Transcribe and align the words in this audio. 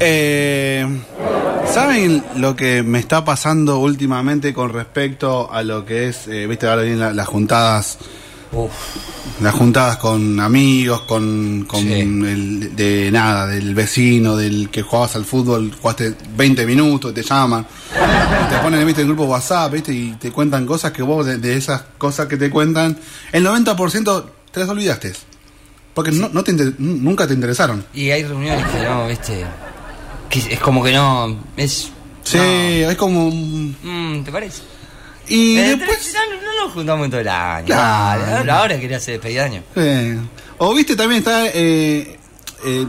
Eh, 0.00 0.86
¿Saben 1.72 2.24
lo 2.36 2.56
que 2.56 2.82
me 2.82 2.98
está 2.98 3.24
pasando 3.24 3.78
últimamente 3.78 4.52
con 4.52 4.72
respecto 4.72 5.52
a 5.52 5.62
lo 5.62 5.84
que 5.84 6.08
es, 6.08 6.26
eh, 6.26 6.46
viste, 6.48 6.66
ahora 6.66 6.82
vienen 6.82 7.00
la- 7.00 7.12
las 7.12 7.28
juntadas, 7.28 7.98
las 9.40 9.54
juntadas 9.54 9.98
con 9.98 10.40
amigos, 10.40 11.02
con, 11.02 11.64
con 11.68 11.82
Sí. 11.82 11.92
el 11.92 12.74
de 12.74 13.10
nada, 13.12 13.46
del 13.46 13.74
vecino, 13.76 14.36
del 14.36 14.68
que 14.70 14.82
jugabas 14.82 15.14
al 15.14 15.24
fútbol, 15.24 15.70
jugaste 15.80 16.14
20 16.36 16.66
minutos, 16.66 17.14
te 17.14 17.22
llaman, 17.22 17.64
te 18.50 18.56
ponen, 18.58 18.84
viste, 18.84 19.02
en 19.02 19.08
el 19.08 19.14
grupo 19.14 19.30
WhatsApp, 19.30 19.72
viste, 19.72 19.92
y 19.92 20.12
te 20.18 20.32
cuentan 20.32 20.66
cosas 20.66 20.90
que 20.90 21.02
vos, 21.02 21.24
de, 21.24 21.38
de 21.38 21.56
esas 21.56 21.82
cosas 21.98 22.26
que 22.26 22.36
te 22.36 22.50
cuentan, 22.50 22.98
el 23.30 23.44
90% 23.46 24.24
te 24.50 24.60
las 24.60 24.68
olvidaste. 24.68 25.12
Porque 25.94 26.10
no, 26.12 26.28
no 26.32 26.42
te 26.42 26.50
inter- 26.52 26.74
nunca 26.78 27.26
te 27.28 27.34
interesaron. 27.34 27.84
Y 27.94 28.10
hay 28.10 28.24
reuniones 28.24 28.64
que 28.66 28.82
no, 28.82 29.06
viste. 29.06 29.44
Que 30.30 30.38
es 30.38 30.60
como 30.60 30.82
que 30.82 30.92
no. 30.92 31.36
Es. 31.56 31.90
Sí, 32.22 32.38
es 32.38 32.94
como... 32.96 33.30
Mm, 33.30 34.22
¿Te 34.24 34.30
parece? 34.32 34.62
Y 35.28 35.56
Eh, 35.58 35.76
después... 35.76 36.14
No, 36.14 36.36
no, 36.36 36.42
no 36.42 36.64
nos 36.64 36.72
juntamos 36.74 37.04
en 37.04 37.10
todo 37.10 37.20
el 37.20 37.28
año. 37.28 37.66
Claro. 37.66 38.52
Ahora 38.52 38.78
quería 38.80 38.96
hacer 38.98 39.14
despedida 39.14 39.44
año. 39.44 39.62
eh, 39.76 40.18
o 40.58 40.74
viste, 40.74 40.94
también 40.94 41.20
está 41.20 41.46
eh, 41.48 42.18
eh, 42.64 42.86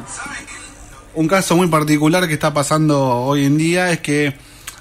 un 1.15 1.27
caso 1.27 1.55
muy 1.55 1.67
particular 1.67 2.27
que 2.27 2.33
está 2.33 2.53
pasando 2.53 3.01
hoy 3.01 3.45
en 3.45 3.57
día, 3.57 3.91
es 3.91 3.99
que 4.01 4.33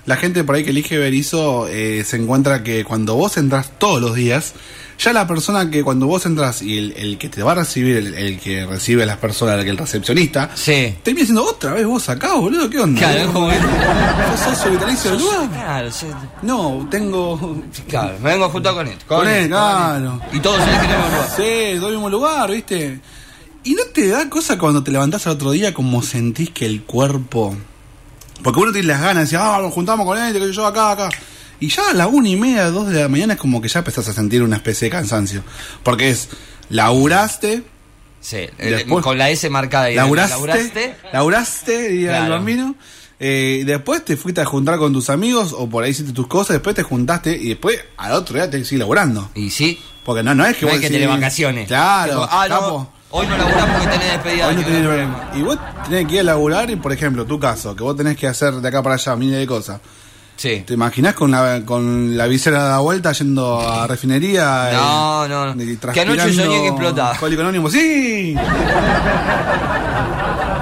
la 0.07 0.17
gente 0.17 0.45
por 0.45 0.55
ahí 0.55 0.65
que 0.65 0.71
elige 0.71 0.99
Berizo 0.99 1.69
eh, 1.69 2.05
se 2.05 2.17
encuentra 2.17 2.63
que 2.63 2.85
cuando 2.85 3.15
vos 3.15 3.37
entras 3.37 3.71
todos 3.79 4.01
los 4.01 4.15
días, 4.15 4.55
ya 4.99 5.13
la 5.15 5.27
persona 5.27 5.71
que 5.71 5.83
cuando 5.83 6.07
vos 6.07 6.27
entras 6.27 6.61
y 6.61 6.77
el, 6.77 6.93
el 6.97 7.17
que 7.19 7.29
te 7.31 7.43
va 7.43 7.53
a 7.53 7.55
recibir, 7.55 7.97
el, 7.97 8.13
el 8.15 8.39
que 8.39 8.67
recibe 8.67 9.03
a 9.05 9.07
las 9.07 9.17
personas, 9.17 9.65
el, 9.65 9.77
recepcionista, 9.79 10.51
Sí. 10.55 10.95
termina 11.03 11.21
diciendo, 11.23 11.45
otra 11.45 11.73
vez 11.73 11.87
vos 11.87 12.07
acá, 12.11 12.35
boludo, 12.35 12.69
¿qué 12.69 12.79
onda? 12.81 12.99
Claro, 13.01 13.19
es 13.21 13.27
como 13.29 13.51
¿Sos 13.51 14.57
socio 14.59 14.71
vitalicio 14.73 15.11
del 15.13 15.21
lugar? 15.21 15.49
Claro, 15.51 15.91
sí, 15.93 16.07
No, 16.43 16.87
tengo... 16.91 17.63
claro, 17.89 18.19
me 18.23 18.31
vengo 18.31 18.45
a 18.45 18.51
juntar 18.51 18.75
con 18.75 18.87
él. 18.89 18.99
Con 19.07 19.27
él, 19.29 19.49
claro. 19.49 20.21
Y 20.33 20.41
todos 20.41 20.61
eligen 20.61 20.91
el 20.91 20.97
mismo 20.99 21.09
lugar. 21.09 21.29
Sí, 21.37 21.77
todo 21.79 21.89
el 21.89 21.95
mismo 21.95 22.11
lugar, 22.11 22.51
¿viste? 22.51 23.01
¿Y 23.65 23.75
no 23.75 23.83
te 23.95 24.09
da 24.09 24.29
cosa 24.29 24.59
cuando 24.59 24.83
te 24.83 24.91
levantás 24.91 25.27
al 25.27 25.35
otro 25.35 25.51
día 25.53 25.73
como 25.73 26.03
sentís 26.03 26.51
que 26.51 26.67
el 26.67 26.83
cuerpo... 26.83 27.57
Porque 28.43 28.61
uno 28.61 28.73
tiene 28.73 28.89
las 28.89 29.01
ganas 29.01 29.17
de 29.17 29.21
decir, 29.23 29.39
ah, 29.41 29.59
nos 29.61 29.73
juntamos 29.73 30.07
con 30.07 30.19
él, 30.19 30.33
que 30.33 30.53
yo 30.53 30.67
acá, 30.67 30.93
acá. 30.93 31.09
Y 31.61 31.69
ya 31.69 31.91
a 31.91 31.93
la 31.95 32.07
una 32.07 32.29
y 32.29 32.37
media, 32.37 32.71
dos 32.71 32.89
de 32.89 33.01
la 33.03 33.09
mañana 33.09 33.35
es 33.35 33.39
como 33.39 33.61
que 33.61 33.69
ya 33.69 33.81
empezás 33.81 34.09
a 34.09 34.13
sentir 34.15 34.43
una 34.43 34.57
especie 34.57 34.87
de 34.87 34.91
cansancio. 34.93 35.43
Porque 35.83 36.11
es, 36.11 36.29
laburaste, 36.71 37.63
Sí, 38.23 38.37
el- 38.59 38.77
Después- 38.77 39.03
con 39.03 39.17
la 39.17 39.31
S 39.31 39.49
marcada 39.49 39.85
ahí. 39.87 39.95
laburaste, 39.95 40.35
laburaste. 40.35 40.97
laburaste, 41.11 41.89
diría 41.89 42.11
el 42.11 42.17
Claro. 42.27 42.35
bambino. 42.35 42.75
Eh, 43.19 43.59
y 43.63 43.65
después 43.65 44.05
te 44.05 44.17
fuiste 44.19 44.43
a 44.43 44.45
juntar 44.45 44.77
con 44.79 44.93
tus 44.93 45.09
amigos 45.09 45.55
o 45.57 45.69
por 45.71 45.85
ahí 45.85 45.91
hiciste 45.93 46.13
tus 46.13 46.27
cosas, 46.27 46.55
después 46.55 46.77
te 46.77 46.83
juntaste 46.83 47.35
y 47.35 47.49
después 47.51 47.79
al 47.97 48.13
otro 48.13 48.35
día 48.37 48.51
te 48.51 48.59
que 48.59 48.65
seguir 48.65 48.81
laburando. 48.81 49.31
Y 49.35 49.49
sí, 49.51 49.79
Porque 50.05 50.23
no, 50.23 50.35
no 50.35 50.45
es 50.45 50.55
que 50.57 50.63
no 50.63 50.69
vos 50.69 50.75
hay 50.75 50.81
que 50.81 50.89
decís- 50.89 50.93
tener 51.01 51.09
vacaciones. 51.09 51.67
Claro, 51.67 52.27
ah, 52.31 52.47
no, 52.49 52.93
hoy 53.11 53.27
no 53.27 53.37
laburás 53.37 53.67
porque 53.67 53.87
tenés 53.89 54.13
despedida. 54.13 54.49
Hoy 54.49 54.55
no 54.57 54.63
tenés 54.63 54.83
no 54.83 54.89
problema. 54.89 55.31
Y 55.35 55.43
vos 55.43 55.59
tenés 55.89 56.07
que 56.07 56.15
ir 56.15 56.21
a 56.21 56.25
laburar 56.25 56.71
y, 56.71 56.77
por 56.77 56.93
ejemplo, 56.93 57.25
tu 57.25 57.39
caso, 57.39 57.75
que 57.77 57.83
vos 57.83 57.97
tenés 57.97 58.17
que 58.17 58.27
hacer 58.27 58.55
de 58.55 58.69
acá 58.69 58.83
para 58.83 58.95
allá 58.97 59.17
miles 59.17 59.39
de 59.39 59.47
cosas. 59.47 59.81
Sí. 60.37 60.65
¿Te 60.67 60.73
imaginás 60.73 61.15
con 61.15 61.31
la, 61.31 61.61
con 61.67 62.17
la 62.17 62.27
visera 62.27 62.65
de 62.65 62.71
la 62.71 62.79
vuelta 62.79 63.13
yendo 63.13 63.61
a 63.61 63.87
refinería? 63.87 64.71
No, 64.73 65.27
eh, 65.27 65.29
no, 65.29 65.55
no. 65.55 65.63
y 65.63 65.77
Que 65.77 66.01
anoche 66.01 66.33
soñé 66.33 66.63
que 66.63 66.69
explotaba. 66.69 67.11
Alcohólico 67.11 67.43
anónimo, 67.43 67.69
¡sí! 67.69 68.35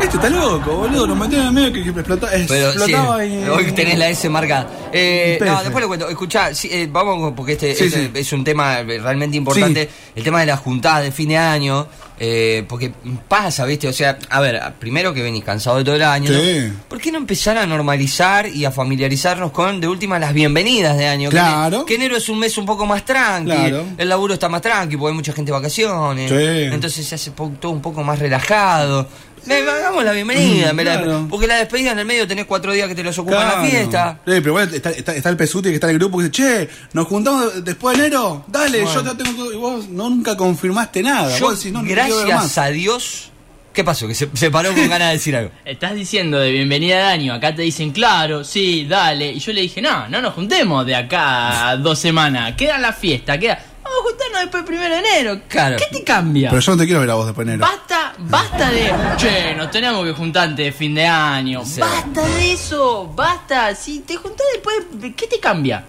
Este 0.09 0.17
está 0.27 0.31
loco, 0.31 0.75
boludo. 0.75 1.07
Nos 1.07 1.19
metieron 1.19 1.49
en 1.49 1.49
el 1.49 1.53
medio 1.53 1.73
que, 1.73 1.83
que 1.83 2.01
explota- 2.01 2.29
Pero 2.49 2.73
sí, 2.73 2.79
explotaba 2.79 3.25
y... 3.27 3.45
hoy 3.47 3.73
tenés 3.73 3.99
la 3.99 4.09
S 4.09 4.27
marcada. 4.31 4.67
Eh, 4.91 5.39
no, 5.45 5.63
después 5.63 5.83
le 5.83 5.87
cuento. 5.87 6.09
Escuchá, 6.09 6.55
sí, 6.55 6.69
eh, 6.73 6.89
vamos 6.91 7.35
porque 7.37 7.53
este, 7.53 7.75
Sí, 7.75 8.11
es 8.15 8.33
un 8.33 8.43
tema 8.43 8.83
realmente 8.83 9.37
importante. 9.37 9.89
El 10.17 10.25
tema 10.25 10.41
de 10.41 10.47
las 10.47 10.61
juntadas 10.61 11.03
de 11.03 11.13
fin 11.13 11.29
de 11.29 11.37
año. 11.37 11.87
eh, 12.21 12.65
porque 12.69 12.91
pasa, 13.29 13.65
¿viste? 13.67 13.87
O 13.87 13.93
sea, 13.93 14.19
a 14.31 14.41
ver, 14.41 14.61
primero 14.81 15.13
que 15.15 15.23
venís 15.23 15.45
cansado 15.45 15.77
de 15.77 15.85
todo 15.85 15.95
el 15.95 16.03
año. 16.03 16.29
Sí. 16.33 16.65
¿no? 16.69 16.75
¿Por 16.89 16.99
qué 17.01 17.13
no 17.13 17.19
empezar 17.19 17.57
a 17.59 17.67
normalizar 17.67 18.49
y 18.49 18.65
a 18.65 18.71
familiarizarnos 18.73 19.53
con, 19.53 19.79
de 19.81 19.87
última, 19.89 20.19
las 20.19 20.33
bienvenidas 20.33 20.97
de 20.97 21.07
año? 21.07 21.29
Claro. 21.31 21.85
Que, 21.85 21.95
enero 21.97 22.17
es 22.17 22.29
un 22.31 22.39
mes 22.41 22.57
un 22.59 22.65
poco 22.67 22.87
más 22.87 23.05
tranqui. 23.05 23.51
Claro. 23.53 23.85
El 23.99 24.09
laburo 24.09 24.33
está 24.35 24.49
más 24.49 24.63
tranqui 24.63 24.97
porque 24.97 25.11
hay 25.13 25.17
mucha 25.17 25.33
gente 25.33 25.53
de 25.53 25.59
vacaciones. 25.59 26.31
Sí. 26.31 26.73
Entonces 26.75 27.07
se 27.07 27.15
hace 27.15 27.31
todo 27.31 27.71
un 27.73 27.83
poco 27.83 28.03
más 28.03 28.19
relajado. 28.19 29.07
Ve, 29.47 29.71
Hagamos 29.71 30.05
la 30.05 30.13
bienvenida. 30.13 30.73
Mm, 30.73 30.77
claro. 30.79 31.27
Porque 31.31 31.47
la 31.47 31.57
despedida 31.57 31.93
en 31.93 31.99
el 32.01 32.05
medio 32.07 32.27
tenés 32.27 32.45
cuatro 32.47 32.73
días 32.73 32.89
que 32.89 32.95
te 32.95 33.03
los 33.03 33.19
ocupan 33.19 33.41
Claro. 33.47 33.63
la 33.63 33.69
fiesta. 33.69 34.13
Sí, 34.25 34.33
pero 34.33 34.49
igual 34.49 34.75
está, 34.75 34.91
está, 34.91 35.15
está 35.15 35.29
el 35.29 35.37
pesuti 35.37 35.69
que 35.69 35.75
está 35.77 35.87
en 35.89 35.93
el 35.95 35.99
grupo 35.99 36.19
que 36.19 36.25
dice, 36.29 36.33
che, 36.33 36.69
nos 36.93 37.07
juntamos 37.07 37.65
después 37.65 37.97
de 37.99 38.07
enero, 38.07 38.45
dale, 38.49 38.83
Bueno. 38.83 39.03
yo 39.05 39.17
te 39.17 39.23
tengo 39.25 39.37
todo", 39.45 39.53
y 39.53 39.57
vos 39.57 39.89
nunca 39.89 40.37
confirmaste 40.37 41.03
nada. 41.03 41.37
Yo, 41.39 41.47
vos 41.47 41.59
decís, 41.59 41.73
no, 41.73 41.81
no 41.81 41.87
quiero 41.87 42.03
ver 42.17 42.27
gracias 42.27 42.59
a 42.59 42.67
Dios. 42.69 43.31
¿Qué 43.73 43.85
pasó? 43.85 44.09
Que 44.09 44.15
se, 44.15 44.29
se 44.35 44.51
paró 44.51 44.75
con 44.75 44.89
ganas 44.89 45.09
de 45.09 45.15
decir 45.15 45.37
algo. 45.37 45.53
Estás 45.65 45.95
diciendo 45.95 46.39
de 46.41 46.51
bienvenida 46.51 46.97
de 46.97 47.03
año, 47.05 47.33
acá 47.33 47.55
te 47.55 47.63
dicen 47.63 47.93
claro, 47.93 48.43
sí, 48.43 48.87
dale. 48.89 49.31
Y 49.33 49.39
yo 49.39 49.53
le 49.53 49.61
dije, 49.61 49.81
no, 49.81 50.09
no 50.09 50.21
nos 50.21 50.35
juntemos 50.35 50.85
de 50.85 50.97
acá 50.97 51.69
a 51.69 51.77
dos 51.77 51.99
semanas, 51.99 52.55
queda 52.57 52.77
la 52.79 52.93
fiesta, 52.93 53.39
queda. 53.39 53.63
Vamos 53.89 54.01
a 54.01 54.09
juntarnos 54.11 54.41
después 54.41 54.65
del 54.65 54.65
primero 54.65 54.95
de 54.95 55.01
enero. 55.01 55.41
Claro. 55.49 55.77
¿Qué 55.79 55.99
te 55.99 56.05
cambia? 56.05 56.51
Pero 56.51 56.61
yo 56.61 56.73
no 56.73 56.79
te 56.79 56.85
quiero 56.85 57.01
ver 57.01 57.11
a 57.11 57.15
vos 57.15 57.27
después 57.27 57.47
de 57.47 57.55
enero. 57.55 57.67
Basta, 57.71 58.13
basta 58.19 58.71
de. 58.71 58.93
Che, 59.17 59.55
nos 59.55 59.71
tenemos 59.71 60.05
que 60.05 60.13
juntar 60.13 60.49
antes 60.49 60.67
de 60.67 60.73
fin 60.73 60.95
de 60.95 61.07
año. 61.07 61.65
Sí. 61.65 61.81
Basta 61.81 62.27
de 62.27 62.53
eso, 62.53 63.11
basta. 63.15 63.75
Si 63.75 64.01
te 64.01 64.17
juntás 64.17 64.47
después, 64.53 64.77
¿qué 65.17 65.27
te 65.27 65.41
cambia? 65.41 65.85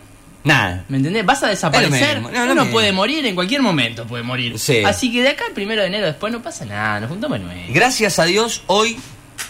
Nada. 0.46 0.86
¿Me 0.88 0.98
entendés? 0.98 1.26
Vas 1.26 1.44
a 1.44 1.48
desaparecer. 1.48 2.22
no, 2.22 2.46
lo 2.46 2.52
Uno 2.54 2.66
puede 2.68 2.94
morir 2.94 3.26
en 3.26 3.36
cualquier 3.36 3.62
momento, 3.62 4.06
puede 4.06 4.24
morir. 4.24 4.58
Sí. 4.58 4.84
Así 4.86 5.12
que 5.12 5.22
de 5.22 5.30
acá 5.30 5.46
al 5.48 5.54
primero 5.54 5.82
de 5.82 5.88
enero 5.88 6.06
después 6.06 6.32
no 6.32 6.42
pasa 6.42 6.66
nada, 6.66 7.02
nos 7.02 7.10
juntamos 7.10 7.40
de 7.40 7.46
nuevo. 7.46 7.62
Gracias 7.70 8.20
a 8.20 8.26
Dios, 8.26 8.64
hoy, 8.68 8.98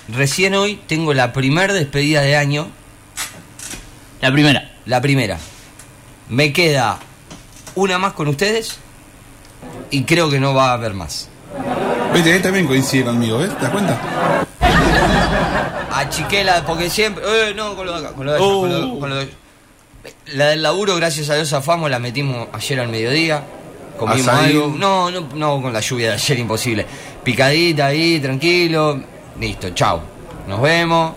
recién 0.08 0.56
hoy, 0.56 0.80
tengo 0.88 1.14
la 1.14 1.34
primer 1.34 1.74
despedida 1.74 2.22
de 2.22 2.36
año. 2.36 2.70
La 4.22 4.32
primera. 4.32 4.72
La 4.86 5.02
primera. 5.02 5.38
Me 6.28 6.52
queda 6.52 7.00
una 7.80 7.98
más 7.98 8.14
con 8.14 8.28
ustedes. 8.28 8.78
Y 9.92 10.04
creo 10.04 10.30
que 10.30 10.40
no 10.40 10.54
va 10.54 10.70
a 10.72 10.74
haber 10.74 10.94
más. 10.94 11.28
Viste, 12.14 12.36
él 12.36 12.42
también 12.42 12.68
coincide 12.68 13.04
conmigo, 13.06 13.38
¿ves? 13.40 13.56
¿Te 13.58 13.64
das 13.64 13.72
cuenta? 13.72 14.00
A 15.92 16.10
Chiquela, 16.10 16.64
porque 16.66 16.90
siempre. 16.90 17.24
Eh, 17.26 17.54
no, 17.56 17.76
con 17.76 17.86
lo 17.86 18.00
de 18.00 18.06
acá, 18.08 18.16
con 18.16 18.26
lo 18.26 18.32
de 18.34 18.38
allá, 18.38 18.48
Oh. 18.48 18.60
con 18.62 18.70
lo 18.70 18.80
de- 18.94 19.00
con 19.00 19.10
lo 19.10 19.16
de- 19.18 19.34
La 20.34 20.48
del 20.50 20.62
laburo, 20.62 20.96
gracias 20.96 21.30
a 21.30 21.36
Dios, 21.36 21.50
zafamos, 21.50 21.90
la 21.92 22.00
metimos 22.00 22.48
ayer 22.54 22.80
al 22.80 22.88
mediodía. 22.88 23.44
Comimos 23.98 24.28
algo. 24.30 24.74
No, 24.78 25.12
no, 25.12 25.28
no, 25.36 25.62
con 25.62 25.74
la 25.74 25.82
lluvia 25.82 26.10
de 26.10 26.14
ayer, 26.14 26.40
imposible. 26.40 26.86
Picadita 27.24 27.88
ahí, 27.88 28.20
tranquilo. 28.20 29.02
Listo, 29.40 29.72
chau. 29.72 30.00
Nos 30.48 30.62
vemos. 30.62 31.14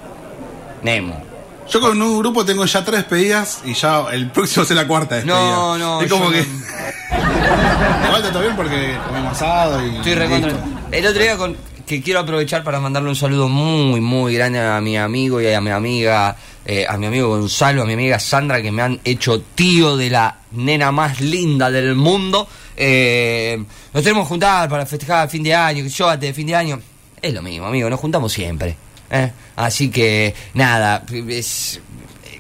Nemo. 0.82 1.22
Yo 1.70 1.80
con 1.80 2.00
un 2.00 2.18
grupo 2.18 2.44
tengo 2.44 2.64
ya 2.64 2.84
tres 2.84 3.00
despedidas 3.00 3.62
y 3.64 3.74
ya 3.74 4.06
el 4.12 4.30
próximo 4.30 4.64
es 4.64 4.70
la 4.70 4.86
cuarta 4.86 5.16
despedida. 5.16 5.36
No, 5.36 5.78
no, 5.78 6.02
Es 6.02 6.10
como 6.10 6.26
yo 6.26 6.32
que. 6.32 6.42
no. 6.42 8.06
Igual 8.06 8.24
está 8.24 8.40
bien 8.40 8.56
porque 8.56 8.98
comemos 9.06 9.32
asado 9.32 9.86
y. 9.86 9.96
Estoy 9.96 10.14
recontra. 10.14 10.52
El 10.90 11.06
otro 11.06 11.22
día 11.22 11.36
con, 11.36 11.56
que 11.86 12.02
quiero 12.02 12.20
aprovechar 12.20 12.64
para 12.64 12.80
mandarle 12.80 13.08
un 13.08 13.16
saludo 13.16 13.48
muy, 13.48 14.00
muy 14.00 14.34
grande 14.34 14.60
a 14.60 14.80
mi 14.80 14.96
amigo 14.96 15.40
y 15.40 15.52
a 15.52 15.60
mi 15.60 15.70
amiga, 15.70 16.36
eh, 16.64 16.86
a 16.88 16.96
mi 16.96 17.06
amigo 17.06 17.28
Gonzalo, 17.28 17.82
a 17.82 17.86
mi 17.86 17.94
amiga 17.94 18.18
Sandra, 18.18 18.60
que 18.62 18.72
me 18.72 18.82
han 18.82 19.00
hecho 19.04 19.40
tío 19.40 19.96
de 19.96 20.10
la 20.10 20.38
nena 20.52 20.92
más 20.92 21.20
linda 21.20 21.70
del 21.70 21.94
mundo. 21.94 22.48
Eh, 22.76 23.62
nos 23.92 24.02
tenemos 24.02 24.24
que 24.24 24.28
juntar 24.28 24.68
para 24.68 24.86
festejar 24.86 25.24
el 25.24 25.30
fin 25.30 25.42
de 25.42 25.54
año, 25.54 25.82
que 25.82 25.90
yo 25.90 26.16
de 26.16 26.34
fin 26.34 26.46
de 26.46 26.56
año. 26.56 26.80
Es 27.20 27.32
lo 27.32 27.42
mismo, 27.42 27.66
amigo, 27.66 27.88
nos 27.88 28.00
juntamos 28.00 28.32
siempre. 28.32 28.76
¿Eh? 29.12 29.30
Así 29.56 29.90
que, 29.90 30.34
nada, 30.54 31.04
es, 31.28 31.80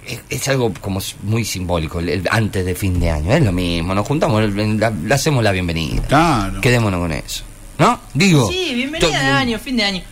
es, 0.06 0.20
es 0.28 0.48
algo 0.48 0.72
como 0.80 1.00
muy 1.22 1.44
simbólico, 1.44 2.00
el- 2.00 2.08
el 2.08 2.28
antes 2.30 2.64
de 2.66 2.74
fin 2.74 2.98
de 2.98 3.10
año. 3.10 3.32
Es 3.32 3.42
lo 3.44 3.52
mismo, 3.52 3.94
nos 3.94 4.06
juntamos, 4.06 4.42
la- 4.52 4.90
le 4.90 5.14
hacemos 5.14 5.44
la 5.44 5.52
bienvenida. 5.52 6.02
Claro. 6.08 6.60
Quedémonos 6.60 7.00
con 7.00 7.12
eso. 7.12 7.44
¿No? 7.78 8.00
Digo. 8.14 8.48
Sí, 8.50 8.72
bienvenida 8.74 9.08
de 9.22 9.30
año, 9.30 9.58
fin 9.58 9.76
de 9.76 9.84
año. 9.84 10.02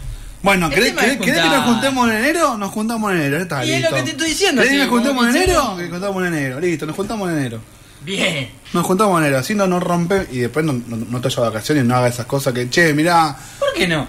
Bueno, 0.43 0.71
¿querés, 0.71 0.95
querés- 0.95 1.12
es 1.12 1.19
querés 1.19 1.43
que 1.43 1.49
nos 1.51 1.65
juntemos 1.65 2.09
en 2.09 2.17
enero? 2.17 2.57
Nos 2.57 2.71
juntamos 2.71 3.11
en 3.13 3.19
enero, 3.19 3.37
está 3.43 3.65
Y 3.65 3.73
es 3.73 3.77
listo. 3.81 3.91
lo 3.91 3.97
que 3.97 4.03
te 4.05 4.11
estoy 4.13 4.29
diciendo, 4.31 4.63
¿Querés 4.63 4.77
que 4.79 4.85
nos 4.85 4.89
juntemos 4.89 5.27
en 5.29 5.37
enero? 5.37 5.77
Que 5.77 5.83
nos 5.83 5.91
juntamos 5.91 6.27
en 6.27 6.35
enero, 6.35 6.61
listo, 6.61 6.87
nos 6.87 6.97
juntamos 6.97 7.31
en 7.31 7.39
enero. 7.39 7.61
Bien. 8.03 8.51
Nos 8.73 8.87
juntamos 8.87 9.19
en 9.21 9.25
enero, 9.27 9.39
así 9.41 9.55
no 9.55 9.67
nos 9.67 9.83
rompe 9.83 10.27
y 10.33 10.39
después 10.39 10.65
no, 10.65 10.73
no, 10.73 10.97
no 10.97 11.21
te 11.21 11.29
de 11.29 11.37
vacaciones 11.37 11.85
y 11.85 11.87
no 11.87 11.95
haga 11.97 12.09
esas 12.09 12.25
cosas 12.25 12.55
que, 12.55 12.71
che, 12.71 12.95
mirá. 12.95 13.37
¿Por 13.59 13.73
qué 13.75 13.87
no? 13.87 14.06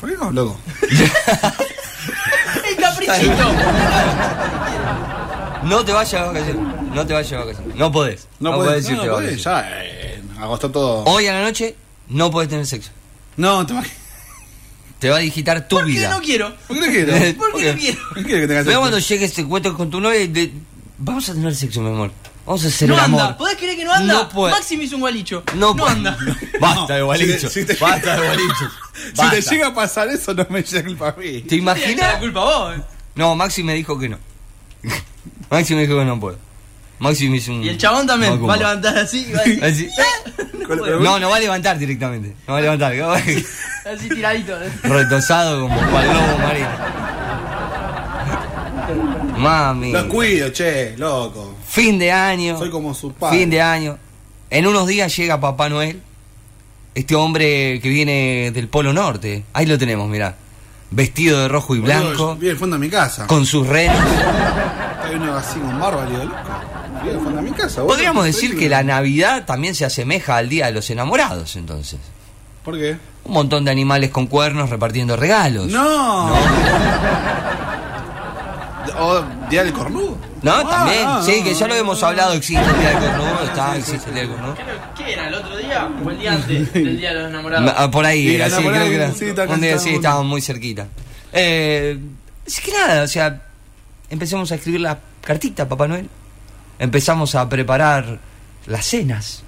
¿Por 0.00 0.10
qué 0.10 0.16
no, 0.16 0.30
loco? 0.30 0.60
No 5.64 5.84
te 5.84 5.92
vayas 5.92 6.12
de 6.12 6.18
vacaciones. 6.26 6.56
No 6.92 7.06
te 7.06 7.12
vayas 7.14 7.30
de 7.30 7.36
vacaciones. 7.36 7.76
No 7.76 7.92
podés. 7.92 8.28
No, 8.40 8.52
podés 8.54 8.68
podés, 8.68 8.82
decirte 8.84 9.06
no, 9.06 9.12
no 9.12 9.16
vacaciones. 9.16 9.42
podés, 9.44 9.54
ya, 9.70 9.84
eh, 9.84 10.22
agostó 10.40 10.70
todo. 10.70 11.04
Hoy 11.04 11.26
a 11.28 11.34
la 11.34 11.42
noche 11.42 11.76
no 12.08 12.30
podés 12.30 12.48
tener 12.48 12.66
sexo. 12.66 12.90
No, 13.36 13.64
te 13.64 13.72
imaginas. 13.72 13.98
Te 14.98 15.10
va 15.10 15.16
a 15.16 15.20
digitar 15.20 15.66
tu 15.66 15.76
¿Por 15.76 15.86
qué 15.86 15.92
vida. 15.92 16.10
no 16.10 16.20
quiero? 16.20 16.54
¿Por 16.68 16.78
qué 16.78 16.86
no 16.86 16.92
quiero? 16.92 17.12
¿Por 17.38 17.52
qué 17.60 17.72
no 17.72 17.78
quiero? 17.78 17.98
¿Por 18.14 18.24
qué 18.24 18.46
tengas 18.46 18.48
Pero 18.48 18.64
sexo? 18.64 18.80
cuando 18.80 18.98
llegue 18.98 19.24
este 19.24 19.40
encuentro 19.40 19.76
con 19.76 19.90
tu 19.90 20.00
novia, 20.00 20.20
y 20.20 20.28
de- 20.28 20.52
vamos 20.98 21.28
a 21.28 21.32
tener 21.34 21.54
sexo, 21.56 21.80
mi 21.80 21.88
amor. 21.88 22.12
Vamos 22.46 22.64
a 22.64 22.68
hacer 22.68 22.88
No 22.88 22.94
el 22.94 23.00
anda. 23.00 23.24
amor. 23.24 23.36
¿Podés 23.36 23.56
creer 23.56 23.76
que 23.76 23.84
no 23.84 23.92
anda? 23.92 24.14
No 24.14 24.28
puede. 24.28 24.52
Maxi 24.54 24.76
me 24.76 24.84
hizo 24.84 24.96
un 24.96 25.00
gualicho. 25.02 25.42
No, 25.54 25.74
No 25.74 25.86
anda. 25.86 26.16
Basta 26.60 26.94
de 26.94 27.00
No, 27.00 27.06
gualicho. 27.06 27.48
si 27.48 27.64
te- 27.64 27.72
si 27.72 27.78
te- 27.78 27.84
Basta 27.84 28.16
de 28.20 28.26
gualicho. 28.26 28.70
Si 28.94 29.16
Basta. 29.16 29.30
te 29.36 29.42
llega 29.42 29.66
a 29.68 29.74
pasar 29.74 30.08
eso, 30.08 30.34
no 30.34 30.46
me 30.50 30.62
llega 30.62 30.88
el 30.88 30.96
mí. 31.16 31.42
¿Te 31.42 31.56
imaginas? 31.56 32.12
la 32.14 32.18
culpa 32.20 32.40
vos. 32.44 32.76
Eh. 33.14 33.18
No, 33.18 33.34
Maxi 33.36 33.62
me 33.62 33.74
dijo 33.74 33.98
que 33.98 34.08
no. 34.08 34.18
Maxi 35.50 35.74
me 35.74 35.82
dijo 35.82 35.98
que 35.98 36.04
no 36.04 36.18
puedo. 36.18 36.38
Maxi 36.98 37.28
me 37.28 37.38
hizo 37.38 37.52
un. 37.52 37.64
Y 37.64 37.68
el 37.68 37.78
chabón 37.78 38.06
también 38.06 38.32
Macumba. 38.32 38.48
va 38.48 38.54
a 38.54 38.58
levantar 38.58 38.98
así, 38.98 39.30
va 39.32 39.40
a 39.40 39.44
decir, 39.44 39.64
Así. 39.64 39.88
La- 40.68 40.98
No, 41.00 41.18
no 41.18 41.30
va 41.30 41.36
a 41.36 41.40
levantar 41.40 41.78
directamente. 41.78 42.34
No 42.46 42.52
va 42.54 42.58
a 42.58 42.62
levantar. 42.62 42.92
así 43.92 44.08
tiradito. 44.08 44.56
Retosado 44.84 45.62
como 45.62 45.90
cual 45.90 46.06
lobo 46.06 46.38
marino. 46.38 46.68
Mami. 49.38 49.92
Los 49.92 50.04
cuido, 50.04 50.50
che, 50.50 50.94
loco. 50.96 51.56
Fin 51.66 51.98
de 51.98 52.12
año. 52.12 52.58
Soy 52.58 52.70
como 52.70 52.94
su 52.94 53.12
padre. 53.12 53.38
Fin 53.38 53.50
de 53.50 53.60
año. 53.60 53.98
En 54.50 54.66
unos 54.66 54.86
días 54.86 55.14
llega 55.16 55.40
Papá 55.40 55.68
Noel. 55.68 56.00
Este 56.94 57.14
hombre 57.16 57.80
que 57.82 57.88
viene 57.88 58.50
del 58.52 58.68
Polo 58.68 58.92
Norte. 58.92 59.44
Ahí 59.54 59.66
lo 59.66 59.78
tenemos, 59.78 60.08
mirá. 60.08 60.36
Vestido 60.92 61.40
de 61.40 61.48
rojo 61.48 61.74
y 61.74 61.80
blanco. 61.80 62.36
Vi 62.36 62.48
el 62.48 62.58
fondo 62.58 62.76
de 62.76 62.80
mi 62.80 62.90
casa. 62.90 63.26
Con 63.26 63.46
sus 63.46 63.66
renos. 63.66 63.96
Hay 65.02 65.14
uno 65.14 65.34
así 65.34 65.58
con 65.58 65.80
barba, 65.80 66.04
loco. 66.04 66.34
Vi 67.02 67.08
el 67.08 67.16
fondo 67.16 67.36
de 67.36 67.42
mi 67.42 67.52
casa. 67.52 67.82
Podríamos 67.82 68.24
decir 68.24 68.58
que 68.58 68.68
la 68.68 68.82
Navidad 68.82 69.46
también 69.46 69.74
se 69.74 69.86
asemeja 69.86 70.36
al 70.36 70.50
Día 70.50 70.66
de 70.66 70.72
los 70.72 70.90
Enamorados, 70.90 71.56
entonces. 71.56 71.98
¿Por 72.62 72.78
qué? 72.78 72.98
Un 73.24 73.32
montón 73.32 73.64
de 73.64 73.70
animales 73.70 74.10
con 74.10 74.26
cuernos 74.26 74.68
repartiendo 74.68 75.16
regalos. 75.16 75.68
No. 75.68 76.32
¿O 78.98 79.22
Día 79.52 79.64
del 79.64 79.72
Cornudo? 79.74 80.16
¿No? 80.42 80.50
Ah, 80.52 80.68
También. 80.68 81.04
ah, 81.06 81.22
sí, 81.24 81.36
ah, 81.40 81.44
que 81.44 81.54
ya 81.54 81.68
lo 81.68 81.74
hemos 81.74 82.02
hablado. 82.02 82.32
Existe 82.32 82.64
el 82.64 82.78
Día 82.80 82.88
del 83.00 83.10
Cornudo. 83.10 83.44
Está, 83.44 83.76
existe 83.76 84.08
el 84.08 84.14
Día 84.14 84.22
del 84.22 84.32
Cornudo. 84.32 84.56
¿Qué 84.96 85.12
era? 85.12 85.28
¿El 85.28 85.34
otro 85.34 85.56
día 85.58 85.88
o 86.04 86.10
el 86.10 86.18
día 86.18 86.32
antes 86.32 86.72
del 86.72 86.96
día 86.98 87.12
de 87.12 87.20
los 87.20 87.28
enamorados? 87.30 87.74
Ah, 87.76 87.90
Por 87.90 88.06
ahí, 88.06 88.28
Y 88.28 88.34
era, 88.34 88.48
sí, 88.50 88.56
creo 88.56 88.72
que 88.72 88.94
era. 88.94 89.12
sí, 89.12 89.24
un 89.48 89.60
día 89.60 89.78
sí, 89.78 89.90
estábamos 89.90 90.24
muy 90.26 90.40
cerquita. 90.40 90.86
Eh, 91.34 91.98
así 92.46 92.62
que 92.62 92.72
nada, 92.72 93.02
o 93.02 93.06
sea, 93.08 93.42
empezamos 94.10 94.50
a 94.52 94.54
escribir 94.54 94.80
la 94.80 94.98
cartita, 95.20 95.68
Papá 95.68 95.86
Noel. 95.86 96.08
Empezamos 96.78 97.34
a 97.34 97.46
preparar 97.48 98.18
las 98.66 98.86
cenas. 98.86 99.44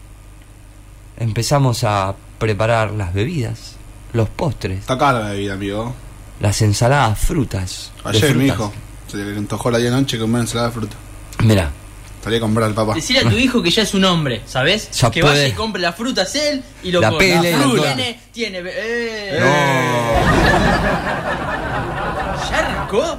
Empezamos 1.17 1.83
a 1.85 2.15
preparar 2.39 2.91
las 2.91 3.15
bebidas, 3.15 3.77
los 4.12 4.29
postres, 4.29 4.81
Está 4.81 4.99
cara 4.99 5.21
la 5.21 5.29
bebida, 5.31 5.55
amigo. 5.55 5.95
las 6.41 6.61
ensaladas, 6.61 7.19
frutas. 7.19 7.91
Ayer 8.05 8.35
mi 8.35 8.47
hijo 8.47 8.71
se 9.19 9.25
le 9.25 9.37
antojó 9.38 9.70
la 9.70 9.78
día 9.78 9.90
noche 9.90 10.19
comer 10.19 10.43
ensalada 10.43 10.69
de 10.69 10.75
fruta. 10.75 10.96
Mirá, 11.43 11.70
Salí 12.22 12.37
a 12.37 12.40
comprar 12.40 12.69
al 12.69 12.75
papá. 12.75 12.94
Decirle 12.94 13.20
a 13.20 13.28
tu 13.31 13.37
hijo 13.37 13.62
que 13.62 13.70
ya 13.70 13.82
es 13.82 13.93
un 13.93 14.02
hombre, 14.06 14.40
¿sabes? 14.46 14.90
Ya 14.93 15.11
que 15.11 15.20
puede. 15.20 15.34
vaya 15.34 15.46
y 15.49 15.52
compre 15.52 15.82
las 15.82 15.94
frutas 15.94 16.34
él 16.34 16.62
y 16.82 16.90
lo 16.90 17.02
La 17.02 17.08
come. 17.11 17.19
pele, 17.19 17.52
La 17.52 17.58
fruta. 17.58 17.82
Tiene, 17.94 18.20
tiene. 18.32 18.62
Eh, 18.64 19.37
no. 19.40 19.46
¿Ya 22.50 22.58
arrancó? 22.61 23.19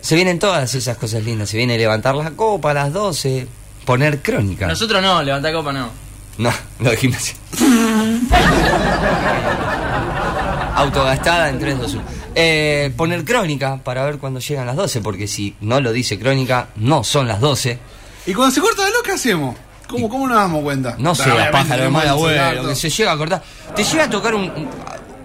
Se 0.00 0.14
vienen 0.14 0.38
todas 0.38 0.72
esas 0.76 0.96
cosas 0.96 1.24
lindas. 1.24 1.48
Se 1.50 1.56
viene 1.56 1.76
levantar 1.76 2.14
la 2.14 2.30
copa 2.30 2.70
a 2.70 2.74
las 2.74 2.92
12, 2.92 3.48
poner 3.84 4.22
crónica. 4.22 4.68
Nosotros 4.68 5.02
no, 5.02 5.20
levanta 5.24 5.52
copa 5.52 5.72
no. 5.72 5.90
No, 6.38 6.52
lo 6.78 6.90
de 6.90 6.96
gimnasia. 6.98 7.34
Autogastada 10.76 11.48
en 11.48 11.58
3, 11.58 11.78
2, 11.80 11.94
1. 11.94 12.02
Eh, 12.38 12.92
poner 12.98 13.24
crónica 13.24 13.78
para 13.82 14.04
ver 14.04 14.18
cuándo 14.18 14.40
llegan 14.40 14.66
las 14.66 14.76
12, 14.76 15.00
porque 15.00 15.26
si 15.26 15.56
no 15.62 15.80
lo 15.80 15.90
dice 15.92 16.18
crónica, 16.18 16.68
no 16.76 17.02
son 17.02 17.26
las 17.26 17.40
12. 17.40 17.78
¿Y 18.26 18.34
cuando 18.34 18.54
se 18.54 18.60
corta 18.60 18.82
la 18.82 18.88
luz, 18.90 18.98
qué 19.04 19.12
hacemos? 19.12 19.56
¿Cómo, 19.88 20.08
cómo 20.10 20.28
nos 20.28 20.36
damos 20.36 20.62
cuenta? 20.62 20.96
No 20.98 21.14
sé, 21.14 21.22
Obviamente 21.22 21.52
pájaro 21.52 21.68
de 21.70 21.76
tenemos 21.78 21.92
mal 21.92 22.02
el 22.02 22.08
abuelo, 22.10 22.68
que 22.68 22.74
se 22.74 22.90
llega 22.90 23.12
a 23.12 23.16
cortar. 23.16 23.42
Te 23.74 23.84
llega 23.84 24.04
a 24.04 24.10
tocar 24.10 24.34
un. 24.34 24.68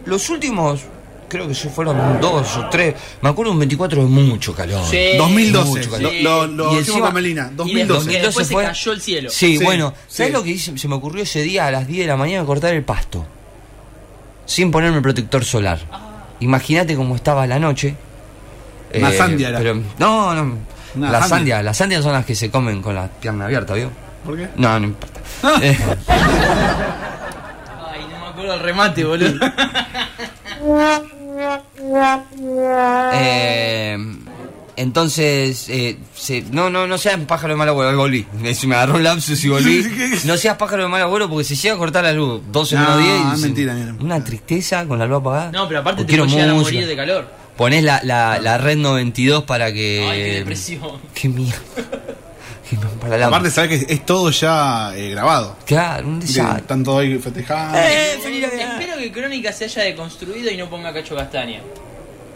los 0.05 0.29
últimos, 0.29 0.81
creo 1.27 1.47
que 1.49 1.53
se 1.55 1.69
fueron 1.69 2.21
dos 2.21 2.55
o 2.57 2.69
tres. 2.69 2.95
Me 3.21 3.29
acuerdo 3.29 3.51
un 3.51 3.59
24 3.59 4.03
de 4.03 4.07
mucho 4.07 4.53
calor. 4.55 4.81
Sí. 4.89 5.17
2012. 5.17 5.69
Mucho 5.69 5.89
Lo, 5.89 5.91
calor. 5.97 6.13
lo, 6.21 6.47
lo 6.47 6.63
Y 6.63 6.67
hicimos 6.67 6.87
encima- 6.87 7.05
con 7.07 7.13
Melina. 7.15 7.49
Y 7.51 7.55
2012. 7.55 8.09
después, 8.11 8.21
después 8.21 8.47
se 8.47 8.55
cayó 8.55 8.91
el 8.93 9.01
cielo. 9.01 9.29
Sí, 9.31 9.57
Sí, 9.57 9.63
bueno, 9.65 9.93
¿sabes 10.07 10.27
sí. 10.31 10.33
lo 10.33 10.43
que 10.43 10.49
hice? 10.51 10.77
se 10.77 10.87
me 10.87 10.95
ocurrió 10.95 11.23
ese 11.23 11.41
día 11.41 11.65
a 11.67 11.71
las 11.71 11.87
10 11.87 12.01
de 12.05 12.07
la 12.07 12.15
mañana 12.17 12.45
cortar 12.45 12.73
el 12.73 12.83
pasto? 12.83 13.25
Sin 14.45 14.69
ponerme 14.71 14.97
el 14.97 15.03
protector 15.03 15.43
solar. 15.43 16.10
Imagínate 16.41 16.95
cómo 16.95 17.15
estaba 17.15 17.47
la 17.47 17.57
noche. 17.59 17.95
Eh, 18.91 18.99
Una 18.99 19.11
sandia 19.11 19.49
era. 19.49 19.57
Pero, 19.59 19.75
no, 19.99 20.33
no. 20.35 20.57
Una 20.95 21.09
las 21.11 21.21
sandia. 21.21 21.37
sandias, 21.37 21.63
las 21.63 21.77
sandias 21.77 22.03
son 22.03 22.11
las 22.13 22.25
que 22.25 22.35
se 22.35 22.51
comen 22.51 22.81
con 22.81 22.93
la 22.95 23.07
pierna 23.07 23.45
abierta, 23.45 23.73
¿vio? 23.75 23.89
¿Por 24.25 24.35
qué? 24.37 24.49
No, 24.57 24.79
no 24.79 24.87
importa. 24.87 25.19
Eh, 25.61 25.77
Ay, 26.07 28.05
no 28.11 28.19
me 28.19 28.27
acuerdo 28.27 28.53
el 28.53 28.59
remate, 28.59 29.03
boludo. 29.03 29.39
eh, 33.13 33.97
entonces, 34.75 35.67
eh, 35.69 35.97
se- 36.15 36.41
no, 36.51 36.69
no, 36.69 36.87
no 36.87 36.97
seas 36.97 37.19
pájaro 37.21 37.53
de 37.53 37.57
mal 37.57 37.69
abuelo, 37.69 37.89
ahí 37.89 37.95
volví. 37.95 38.27
Me, 38.39 38.53
se 38.53 38.67
me 38.67 38.75
agarró 38.75 38.95
un 38.95 39.03
lapsus 39.03 39.43
y 39.43 39.49
volví. 39.49 39.85
No 40.25 40.37
seas 40.37 40.57
pájaro 40.57 40.83
de 40.83 40.89
mal 40.89 41.01
abuelo 41.01 41.29
porque 41.29 41.43
se 41.43 41.55
llega 41.55 41.75
a 41.75 41.77
cortar 41.77 42.03
la 42.03 42.13
luz 42.13 42.41
12 42.51 42.75
No, 42.75 42.81
menos 42.81 42.97
10 42.99 43.09
y 43.09 43.33
es 43.33 43.39
mentira, 43.39 43.73
mira. 43.73 43.95
Una 43.99 44.23
tristeza 44.23 44.85
con 44.85 44.99
la 44.99 45.05
luz 45.05 45.19
apagada. 45.19 45.51
No, 45.51 45.67
pero 45.67 45.79
aparte 45.81 46.03
O 46.03 46.05
te 46.05 46.13
llegar 46.13 46.49
a 46.49 46.53
morir 46.53 46.85
de 46.87 46.95
calor. 46.95 47.27
Ponés 47.57 47.83
la, 47.83 48.01
la, 48.03 48.39
la 48.39 48.57
red 48.57 48.77
92 48.77 49.43
para 49.43 49.71
que. 49.71 50.07
Ay, 50.09 50.23
qué 50.23 50.33
depresión. 50.39 50.81
Qué 51.13 51.27
mierda. 51.27 51.59
Para 53.01 53.17
la. 53.17 53.27
Aparte, 53.27 53.51
sabes 53.51 53.85
que 53.85 53.93
es 53.93 54.05
todo 54.05 54.29
ya 54.31 54.95
eh, 54.95 55.09
grabado. 55.09 55.57
Claro, 55.65 56.07
un 56.07 56.19
desastre. 56.21 56.61
Están 56.61 56.83
todos 56.83 57.01
ahí 57.01 57.17
festejando. 57.19 57.77
¡Eh! 57.77 58.13
Espero 58.13 58.97
que 58.97 59.11
Crónica 59.11 59.51
se 59.51 59.65
haya 59.65 59.83
deconstruido 59.83 60.49
y 60.49 60.57
no 60.57 60.69
ponga 60.69 60.93
Cacho 60.93 61.15
Castaña. 61.15 61.61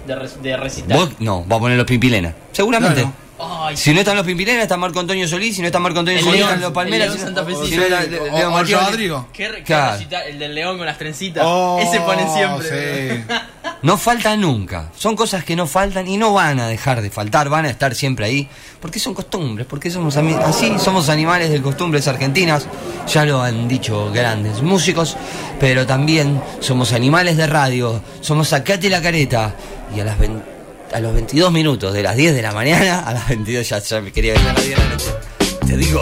De, 0.08 0.16
re- 0.16 0.30
de. 0.42 0.94
¿Vos? 0.96 1.10
No, 1.20 1.46
va 1.48 1.56
a 1.58 1.60
poner 1.60 1.78
los 1.78 1.86
Pimpilena. 1.88 2.34
Seguramente. 2.52 3.02
Claro. 3.02 3.14
Ay, 3.38 3.76
Si 3.76 3.94
no 3.94 4.00
están 4.00 4.16
los 4.16 4.26
Pimpilena, 4.26 4.62
está 4.62 4.78
Marco 4.78 5.00
Antonio 5.02 5.28
Solís. 5.28 5.56
Si 5.58 5.62
no 5.62 5.68
está 5.68 5.78
Marco 5.80 6.00
Antonio 6.00 6.20
El 6.20 6.24
Solís, 6.26 6.40
León, 6.40 6.50
están 6.52 6.62
los 6.62 6.72
Palmeras. 6.72 7.12
Si 7.14 7.20
no- 7.20 7.26
santafesino. 7.26 7.66
si 7.66 7.76
no 7.76 7.84
está- 7.84 8.04
Leo. 8.04 8.80
Rodrigo. 8.90 9.28
qué, 9.34 9.62
Claro. 9.66 10.02
el 10.28 10.40
del 10.40 10.56
león 10.56 10.78
con 10.78 10.86
las 10.86 10.98
trencitas. 10.98 11.44
Oh, 11.46 11.78
Ese 11.82 12.00
pone 12.00 12.26
siempre. 12.34 13.18
sí. 13.18 13.24
No 13.82 13.98
falta 13.98 14.36
nunca. 14.36 14.90
Son 14.98 15.16
cosas 15.16 15.44
que 15.44 15.56
no 15.56 15.68
faltan 15.68 16.08
y 16.08 16.18
no 16.18 16.34
van 16.34 16.60
a 16.60 16.68
dejar 16.68 17.04
de 17.04 17.12
faltar, 17.12 17.50
van 17.50 17.66
a 17.66 17.70
estar 17.70 17.94
siempre 17.94 18.26
ahí. 18.26 18.48
Porque 18.82 18.98
son 19.00 19.14
costumbres, 19.14 19.68
porque 19.70 19.92
somos 19.92 20.18
así, 20.18 20.74
somos 20.80 21.10
animales 21.10 21.52
de 21.52 21.62
costumbres 21.62 22.08
argentinas. 22.08 22.66
Ya 23.14 23.26
lo 23.26 23.44
han 23.44 23.68
dicho 23.68 24.12
grandes 24.12 24.64
músicos, 24.64 25.18
pero 25.60 25.86
también 25.86 26.42
somos 26.62 26.94
animales 26.94 27.38
de 27.38 27.46
radio. 27.46 28.02
Somos 28.22 28.48
Sacate 28.48 28.90
la 28.90 29.02
careta. 29.04 29.54
Y 29.94 30.00
a 30.00 30.04
las, 30.06 30.18
vein- 30.20 30.44
a 30.94 31.00
los 31.00 31.14
22 31.14 31.52
minutos 31.52 31.94
de 31.94 32.04
las 32.04 32.16
10 32.16 32.36
de 32.36 32.42
la 32.42 32.52
mañana, 32.52 33.00
a 33.00 33.14
las 33.14 33.28
22 33.28 33.68
ya, 33.70 33.80
ya 33.80 34.02
me 34.02 34.12
quería 34.12 34.34
venir 34.34 34.50
a 34.50 34.54
las 34.54 34.64
10 34.64 34.78
de 34.78 34.84
la 34.84 34.90
noche. 34.90 35.12
Te 35.68 35.78
digo, 35.78 36.02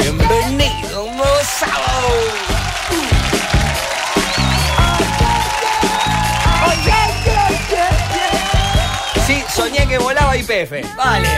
bienvenido 0.00 1.04
un 1.04 1.16
nuevo 1.16 1.36
sábado. 1.58 2.08
Sí, 9.26 9.42
soñé 9.54 9.86
que 9.88 9.98
volaba 9.98 10.36
IPF. 10.36 10.72
Vale. 10.96 11.28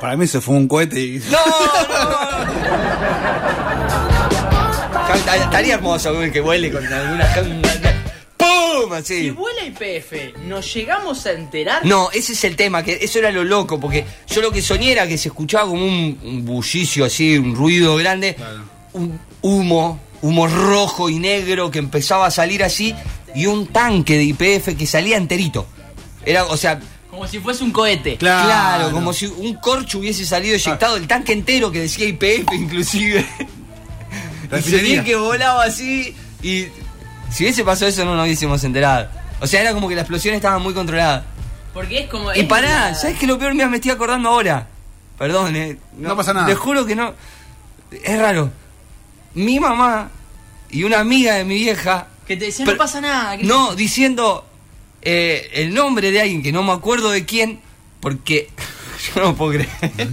Para 0.00 0.16
mí 0.16 0.26
se 0.26 0.40
fue 0.40 0.56
un 0.56 0.66
cohete 0.66 0.98
y. 1.00 1.18
No, 1.30 1.38
no, 1.88 2.10
no. 2.10 2.32
Estaría 5.44 5.74
hermoso 5.74 6.12
que 6.32 6.40
vuele 6.40 6.72
con 6.72 6.84
alguna. 6.92 7.26
Si 9.02 9.30
vuela 9.30 9.64
IPF, 9.64 10.38
¿nos 10.46 10.72
llegamos 10.74 11.24
a 11.26 11.32
enterar? 11.32 11.84
No, 11.86 12.10
ese 12.12 12.32
es 12.32 12.44
el 12.44 12.56
tema, 12.56 12.82
que 12.82 12.98
eso 13.00 13.18
era 13.18 13.30
lo 13.30 13.44
loco, 13.44 13.80
porque 13.80 14.04
yo 14.28 14.42
lo 14.42 14.50
que 14.50 14.60
soñé 14.60 14.92
era 14.92 15.06
que 15.06 15.16
se 15.16 15.28
escuchaba 15.28 15.68
como 15.68 15.84
un, 15.84 16.18
un 16.22 16.44
bullicio 16.44 17.04
así, 17.04 17.38
un 17.38 17.54
ruido 17.54 17.96
grande, 17.96 18.36
un 18.92 19.18
humo, 19.40 20.00
humo 20.20 20.46
rojo 20.46 21.08
y 21.08 21.18
negro 21.18 21.70
que 21.70 21.78
empezaba 21.78 22.26
a 22.26 22.30
salir 22.30 22.62
así, 22.62 22.94
y 23.34 23.46
un 23.46 23.66
tanque 23.68 24.16
de 24.16 24.24
IPF 24.24 24.76
que 24.76 24.86
salía 24.86 25.16
enterito. 25.16 25.66
Era, 26.24 26.44
o 26.44 26.56
sea, 26.56 26.78
Como 27.10 27.26
si 27.26 27.38
fuese 27.40 27.64
un 27.64 27.72
cohete. 27.72 28.16
Claro. 28.16 28.46
Claro, 28.46 28.92
como 28.92 29.12
si 29.12 29.26
un 29.26 29.54
corcho 29.54 29.98
hubiese 29.98 30.24
salido 30.24 30.54
eyectado, 30.54 30.96
el 30.96 31.06
tanque 31.06 31.32
entero 31.32 31.70
que 31.70 31.80
decía 31.80 32.06
IPF 32.06 32.52
inclusive. 32.52 33.26
y 34.58 34.62
sentí 34.62 35.00
que 35.00 35.16
volaba 35.16 35.64
así 35.64 36.14
y 36.42 36.66
si 37.32 37.44
hubiese 37.44 37.64
pasado 37.64 37.88
eso 37.88 38.04
no 38.04 38.14
nos 38.14 38.24
hubiésemos 38.24 38.62
enterado. 38.64 39.08
O 39.40 39.46
sea, 39.46 39.60
era 39.60 39.72
como 39.72 39.88
que 39.88 39.94
la 39.94 40.02
explosión 40.02 40.34
estaba 40.34 40.58
muy 40.58 40.74
controlada. 40.74 41.24
Porque 41.74 42.00
es 42.00 42.08
como. 42.08 42.32
Y 42.34 42.42
pará, 42.44 42.94
¿sabes 42.94 43.18
qué 43.18 43.26
lo 43.26 43.38
peor? 43.38 43.54
Mira, 43.54 43.68
me 43.68 43.76
estoy 43.76 43.90
acordando 43.92 44.28
ahora. 44.28 44.66
Perdón, 45.18 45.56
eh. 45.56 45.78
No 45.96 46.16
pasa 46.16 46.32
nada. 46.34 46.46
Te 46.46 46.54
juro 46.54 46.84
que 46.86 46.94
no. 46.94 47.14
Es 47.90 48.18
raro. 48.18 48.50
Mi 49.34 49.58
mamá 49.58 50.10
y 50.70 50.84
una 50.84 51.00
amiga 51.00 51.34
de 51.34 51.44
mi 51.44 51.54
vieja. 51.56 52.06
Que 52.26 52.36
te 52.36 52.46
decía, 52.46 52.64
Pero- 52.64 52.76
no 52.76 52.82
pasa 52.82 53.00
nada. 53.00 53.36
que- 53.36 53.44
No, 53.44 53.74
diciendo 53.74 54.46
eh, 55.02 55.50
el 55.54 55.74
nombre 55.74 56.10
de 56.10 56.20
alguien 56.20 56.42
que 56.42 56.52
no 56.52 56.62
me 56.62 56.72
acuerdo 56.72 57.10
de 57.10 57.24
quién, 57.24 57.60
porque 58.00 58.50
yo 59.14 59.22
no 59.22 59.34
puedo 59.34 59.52
creer. 59.52 60.08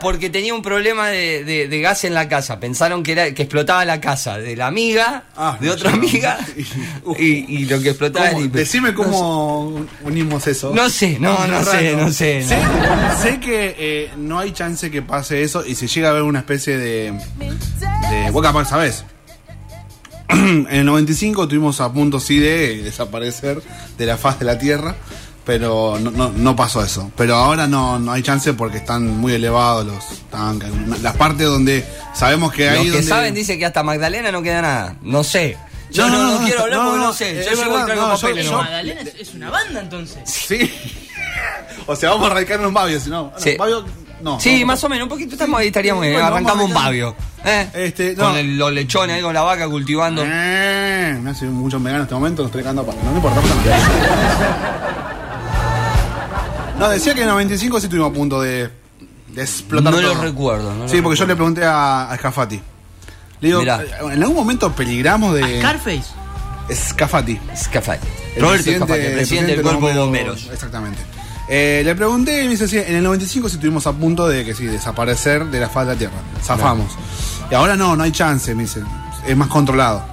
Porque 0.00 0.30
tenía 0.30 0.52
un 0.52 0.62
problema 0.62 1.06
de, 1.08 1.44
de- 1.44 1.68
de 1.68 1.80
gas 1.80 2.02
en 2.02 2.14
la 2.14 2.28
casa. 2.28 2.58
Pensaron 2.58 3.04
que 3.04 3.12
era 3.12 3.32
que 3.34 3.42
explotaba 3.42 3.84
la 3.84 4.00
casa 4.00 4.36
de 4.36 4.56
la 4.56 4.66
amiga, 4.66 5.24
Ah, 5.36 5.56
de 5.60 5.70
otra 5.70 5.90
no. 5.90 5.96
amiga, 5.98 6.38
y, 7.20 7.24
y 7.56 7.64
lo 7.66 7.80
que 7.80 7.90
explotaba 7.90 8.30
¿Cómo? 8.30 8.40
era- 8.46 8.50
Decime 8.52 8.94
cómo 8.94 9.86
unimos 10.02 10.44
eso. 10.48 10.72
No 10.74 10.90
sé, 10.90 11.18
no, 11.20 11.46
no 11.46 11.64
sé, 11.64 11.94
no 11.96 12.10
sé. 12.10 12.42
Sé, 12.44 13.38
que 13.40 13.76
eh, 13.78 14.10
no 14.16 14.40
hay 14.40 14.50
chance 14.50 14.90
que 14.90 15.02
pase 15.02 15.42
eso 15.44 15.64
y 15.64 15.76
si 15.76 15.86
llega 15.86 16.08
a 16.08 16.10
haber 16.10 16.24
una 16.24 16.40
especie 16.40 16.76
de. 16.78 17.12
de 18.10 18.30
vos 18.32 18.42
capaz 18.42 18.64
sabés. 18.70 19.04
en 20.30 20.66
el 20.68 20.84
95 20.86 21.44
estuvimos 21.44 21.80
a 21.80 21.92
punto 21.92 22.18
sí 22.18 22.38
de 22.40 22.82
desaparecer 22.82 23.62
de 23.98 24.06
la 24.06 24.16
faz 24.16 24.38
de 24.40 24.46
la 24.46 24.58
Tierra, 24.58 24.96
pero 25.44 25.98
no, 26.00 26.10
no, 26.10 26.30
no 26.30 26.56
pasó 26.56 26.82
eso. 26.84 27.10
Pero 27.16 27.36
ahora 27.36 27.66
no, 27.66 27.98
no 27.98 28.12
hay 28.12 28.22
chance 28.22 28.52
porque 28.54 28.78
están 28.78 29.06
muy 29.18 29.32
elevados 29.32 29.86
los 29.86 30.04
tanques. 30.30 30.70
Las 31.02 31.16
partes 31.16 31.46
donde 31.46 31.84
sabemos 32.14 32.52
que 32.52 32.66
Los 32.70 32.78
hay. 32.78 32.84
que 32.86 32.90
donde... 32.92 33.06
saben 33.06 33.34
dicen 33.34 33.58
que 33.58 33.66
hasta 33.66 33.82
Magdalena 33.82 34.30
no 34.32 34.42
queda 34.42 34.62
nada. 34.62 34.96
No 35.02 35.24
sé. 35.24 35.56
Yo 35.90 36.08
no, 36.08 36.38
no, 36.38 36.44
quiero 36.46 36.62
hablar 36.62 36.78
no, 36.78 36.84
porque 36.86 37.00
no, 37.04 37.12
sé. 37.12 37.34
Yo 37.44 37.50
llego 37.50 37.62
y 37.62 37.68
verdad, 37.68 37.84
traigo 37.86 38.02
no, 38.06 38.14
yo- 38.14 38.20
papeles 38.20 38.44
yo- 38.46 38.50
nomás. 38.52 38.66
Magdalena 38.66 39.00
es, 39.02 39.14
es 39.20 39.34
una 39.34 39.50
banda 39.50 39.80
entonces. 39.80 40.18
Sí. 40.24 40.72
o 41.86 41.96
sea, 41.96 42.10
vamos 42.10 42.30
a 42.30 42.34
radicarnos 42.34 42.68
en 42.68 42.74
Babio, 42.74 42.98
si 43.00 43.10
no. 43.10 43.32
Sí. 43.36 43.56
Babio, 43.58 43.84
no. 44.22 44.40
Sí, 44.40 44.60
no. 44.60 44.66
más 44.68 44.82
o 44.84 44.88
menos, 44.88 45.02
un 45.02 45.08
poquito 45.10 45.32
estamos 45.32 45.60
ahí, 45.60 45.66
estaríamos. 45.66 46.02
Bueno, 46.06 46.24
Arrancamos 46.24 46.64
un 46.66 46.72
pavio. 46.72 47.14
¿eh? 47.44 47.68
Este, 47.74 48.14
no. 48.16 48.24
Con 48.24 48.36
el- 48.36 48.56
los 48.56 48.72
lechones 48.72 49.16
ahí 49.16 49.22
con 49.22 49.34
la 49.34 49.42
vaca 49.42 49.68
cultivando. 49.68 50.22
Eh, 50.24 51.18
me 51.20 51.30
hace 51.30 51.44
mucho 51.46 51.78
vegano 51.78 51.96
en 51.98 52.02
este 52.04 52.14
momento, 52.14 52.40
no 52.42 52.46
estoy 52.46 52.62
cagando 52.62 52.86
para. 52.86 53.02
No 53.02 53.10
me 53.10 53.16
importa. 53.16 53.40
no 56.82 56.90
decía 56.90 57.14
que 57.14 57.22
en 57.22 57.28
el 57.28 57.32
95 57.34 57.80
sí 57.80 57.86
estuvimos 57.86 58.10
a 58.10 58.14
punto 58.14 58.40
de, 58.40 58.70
de 59.28 59.42
explotar 59.42 59.92
No 59.92 60.00
lo 60.00 60.14
recuerdo, 60.14 60.72
no 60.74 60.84
lo 60.84 60.88
sí, 60.88 61.00
porque 61.00 61.18
yo 61.18 61.26
le 61.26 61.34
pregunté 61.34 61.64
a, 61.64 62.10
a 62.10 62.16
Scafati. 62.16 62.60
Le 63.40 63.48
digo, 63.48 63.60
Mirá. 63.60 63.82
¿en 64.12 64.22
algún 64.22 64.36
momento 64.36 64.72
peligramos 64.72 65.34
de. 65.34 65.58
Scarface. 65.60 66.04
Scafati. 66.72 67.40
Scafati. 67.56 68.06
El 68.36 68.42
Roberto 68.42 68.62
presidente- 68.64 68.84
Scafati, 68.86 69.06
el 69.06 69.12
presidente 69.14 69.52
del 69.52 69.62
cuerpo 69.62 69.88
de 69.88 69.98
bomberos. 69.98 70.48
Exactamente. 70.52 71.00
Eh, 71.48 71.82
le 71.84 71.94
pregunté 71.96 72.40
y 72.42 72.44
me 72.44 72.50
dice, 72.52 72.68
sí, 72.68 72.78
en 72.78 72.94
el 72.96 73.02
95 73.02 73.48
sí 73.48 73.56
estuvimos 73.56 73.86
a 73.86 73.92
punto 73.92 74.28
de 74.28 74.44
que 74.44 74.54
sí, 74.54 74.64
desaparecer 74.66 75.46
de 75.46 75.58
la 75.60 75.68
faz 75.68 75.86
de 75.86 75.92
la 75.94 75.98
Tierra. 75.98 76.14
Zafamos. 76.42 76.92
Y 77.50 77.54
ahora 77.54 77.76
no, 77.76 77.96
no 77.96 78.04
hay 78.04 78.12
chance, 78.12 78.54
me 78.54 78.62
dice. 78.62 78.80
Es 79.26 79.36
más 79.36 79.48
controlado. 79.48 80.04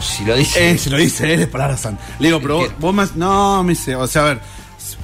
Si 0.00 0.24
lo 0.24 0.36
dice. 0.36 0.70
Eh, 0.70 0.78
se 0.78 0.90
lo 0.90 0.96
dice 0.96 1.34
él, 1.34 1.40
es 1.40 1.48
palabra 1.48 1.76
santa. 1.76 2.02
Le 2.20 2.28
digo, 2.28 2.40
pero 2.40 2.58
vos, 2.58 2.70
vos 2.78 2.94
más. 2.94 3.16
No, 3.16 3.62
me 3.64 3.70
dice, 3.70 3.96
o 3.96 4.06
sea, 4.06 4.22
a 4.22 4.24
ver, 4.26 4.40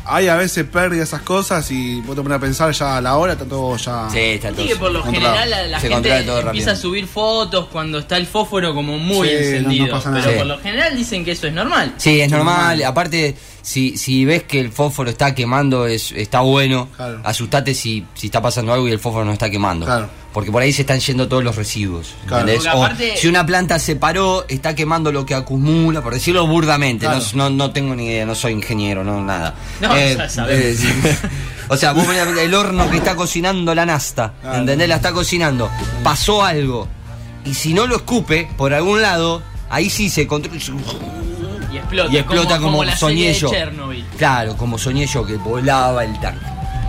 hay 0.04 0.28
a 0.28 0.37
veces 0.37 0.64
pérdidas 0.64 1.09
esas 1.09 1.23
cosas 1.23 1.71
y 1.71 2.00
vos 2.00 2.16
te 2.16 2.23
pones 2.23 2.37
a 2.37 2.40
pensar 2.40 2.73
ya 2.73 2.97
a 2.97 3.00
la 3.00 3.16
hora, 3.16 3.32
está 3.35 3.44
todo 3.44 3.76
ya. 3.76 4.09
Sí, 4.11 4.18
está 4.18 4.50
todo. 4.50 4.62
Sí, 4.62 4.68
que 4.68 4.76
por 4.76 4.90
lo 4.90 5.02
controlado. 5.02 5.35
general 5.37 5.50
la, 5.50 5.66
la 5.68 5.80
gente 5.80 5.97
empieza 5.97 6.40
rápido. 6.42 6.71
a 6.73 6.76
subir 6.76 7.06
fotos 7.06 7.66
cuando 7.71 7.99
está 7.99 8.16
el 8.16 8.26
fósforo 8.26 8.75
como 8.75 8.99
muy 8.99 9.28
Sí, 9.28 9.35
no- 9.35 9.40
no 9.40 9.47
encendido. 9.56 9.90
pasa 9.97 10.11
nada. 10.11 10.23
Pero 10.23 10.32
Sí. 10.32 10.38
por 10.38 10.47
lo 10.47 10.59
general 10.61 10.97
dicen 10.97 11.25
que 11.25 11.32
eso 11.32 11.47
es 11.47 11.52
normal. 11.52 11.94
Sí, 11.99 12.21
es 12.21 12.30
normal. 12.30 12.56
normal. 12.56 12.85
Aparte, 12.85 13.37
si, 13.62 13.97
si 13.97 14.25
ves 14.25 14.42
que 14.44 14.59
el 14.61 14.73
fósforo 14.73 15.11
está 15.11 15.35
quemando, 15.35 15.87
es, 15.87 16.12
está 16.12 16.40
bueno. 16.40 16.88
Claro. 16.97 17.21
Asustate 17.25 17.75
si, 17.75 18.04
si 18.14 18.26
está 18.26 18.42
pasando 18.42 18.73
algo 18.73 18.88
y 18.88 18.92
el 18.92 18.99
fósforo 18.99 19.25
no 19.25 19.32
está 19.32 19.49
quemando. 19.50 19.87
Claro. 19.87 20.09
Porque 20.32 20.50
por 20.50 20.62
ahí 20.62 20.73
se 20.73 20.80
están 20.80 20.99
yendo 20.99 21.28
todos 21.28 21.44
los 21.44 21.56
residuos. 21.56 22.14
Claro. 22.26 22.50
O 22.75 22.82
aparte- 22.85 23.18
si 23.18 23.28
una 23.28 23.44
planta 23.44 23.78
se 23.78 23.97
paró, 23.97 24.47
está 24.49 24.75
quemando 24.75 25.12
lo 25.12 25.26
que 25.26 25.35
acumula, 25.35 26.00
por 26.02 26.14
decirlo 26.14 26.47
burdamente. 26.47 27.04
Claro. 27.04 27.23
No, 27.35 27.50
no, 27.50 27.56
no 27.56 27.71
tengo 27.71 27.94
ni 27.94 28.06
idea, 28.06 28.25
no 28.25 28.35
soy 28.35 28.52
ingeniero, 28.54 29.04
no 29.04 29.23
nada. 29.23 29.54
Eh, 29.82 29.87
No, 29.95 29.99
ya 30.19 30.29
sabemos. 30.29 30.79
sí. 30.79 30.89
o 31.69 31.77
sea, 31.77 31.93
vos 31.93 32.07
mirá, 32.07 32.23
el 32.23 32.55
horno 32.55 32.91
que 32.91 32.97
está 32.99 33.15
cocinando 33.17 33.75
la 33.75 33.87
nasta, 33.87 34.33
Claro. 34.41 34.59
¿entendés? 34.59 34.89
La 34.89 34.97
está 34.97 35.13
cocinando. 35.13 35.71
Pasó 36.03 36.45
algo. 36.45 36.89
Y 37.45 37.55
si 37.55 37.75
no 37.75 37.87
lo 37.87 37.97
escupe 37.97 38.49
por 38.57 38.73
algún 38.73 39.03
lado, 39.03 39.43
ahí 39.69 39.91
sí 39.91 40.09
se 40.11 40.27
controla. 40.27 40.59
Y 41.73 41.77
explota. 41.79 42.13
Y 42.13 42.17
explota 42.19 42.59
como, 42.61 42.85
la 42.85 42.97
soñé 42.97 43.35
serie 43.35 43.35
yo. 43.35 43.51
Claro, 44.19 44.57
como 44.57 44.79
soñé 44.79 45.07
yo 45.07 45.25
que 45.27 45.37
volaba 45.37 46.05
el 46.05 46.19
tanque. 46.21 46.45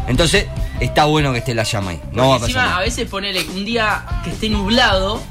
Entonces, 0.07 0.45
está 0.79 1.05
bueno 1.05 1.31
que 1.31 1.39
esté 1.39 1.55
la 1.55 1.63
llama 1.63 1.91
ahí. 1.91 2.01
No 2.11 2.29
va 2.29 2.35
a 2.35 2.39
pasar 2.39 2.49
encima, 2.49 2.77
a 2.77 2.81
veces 2.81 3.07
ponele 3.09 3.41
un 3.49 3.63
día 3.63 4.03
que 4.23 4.31
esté 4.31 4.49
nublado, 4.49 5.21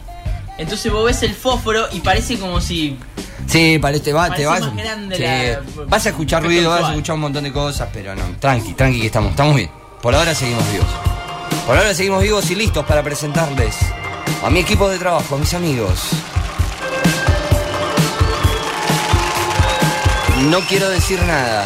entonces 0.58 0.90
vos 0.90 1.04
ves 1.04 1.22
el 1.22 1.34
fósforo 1.34 1.86
y 1.92 2.00
parece 2.00 2.38
como 2.38 2.60
si. 2.60 2.96
Sí, 3.46 3.78
parece, 3.78 4.12
va, 4.12 4.30
te 4.34 4.46
vas. 4.46 4.60
sí. 5.16 5.22
la- 5.22 5.60
Vas 5.88 6.06
a 6.06 6.08
escuchar 6.10 6.42
ruido, 6.42 6.70
vas 6.70 6.84
a 6.84 6.90
escuchar 6.90 7.14
un 7.16 7.20
montón 7.22 7.44
de 7.44 7.52
cosas, 7.52 7.88
pero 7.92 8.14
no, 8.14 8.22
tranqui, 8.40 8.72
tranqui 8.74 9.00
que 9.00 9.06
estamos, 9.06 9.30
estamos 9.32 9.56
bien. 9.56 9.70
Por 10.00 10.14
ahora 10.14 10.34
seguimos 10.34 10.64
vivos. 10.72 10.86
Por 11.66 11.76
ahora 11.76 11.94
seguimos 11.94 12.22
vivos 12.22 12.50
y 12.50 12.54
listos 12.54 12.84
para 12.86 13.02
presentarles 13.02 13.76
a 14.44 14.50
mi 14.50 14.60
equipo 14.60 14.88
de 14.88 14.98
trabajo, 14.98 15.34
a 15.36 15.38
mis 15.38 15.52
amigos. 15.54 16.10
No 20.50 20.58
quiero 20.60 20.88
decir 20.88 21.20
nada, 21.22 21.64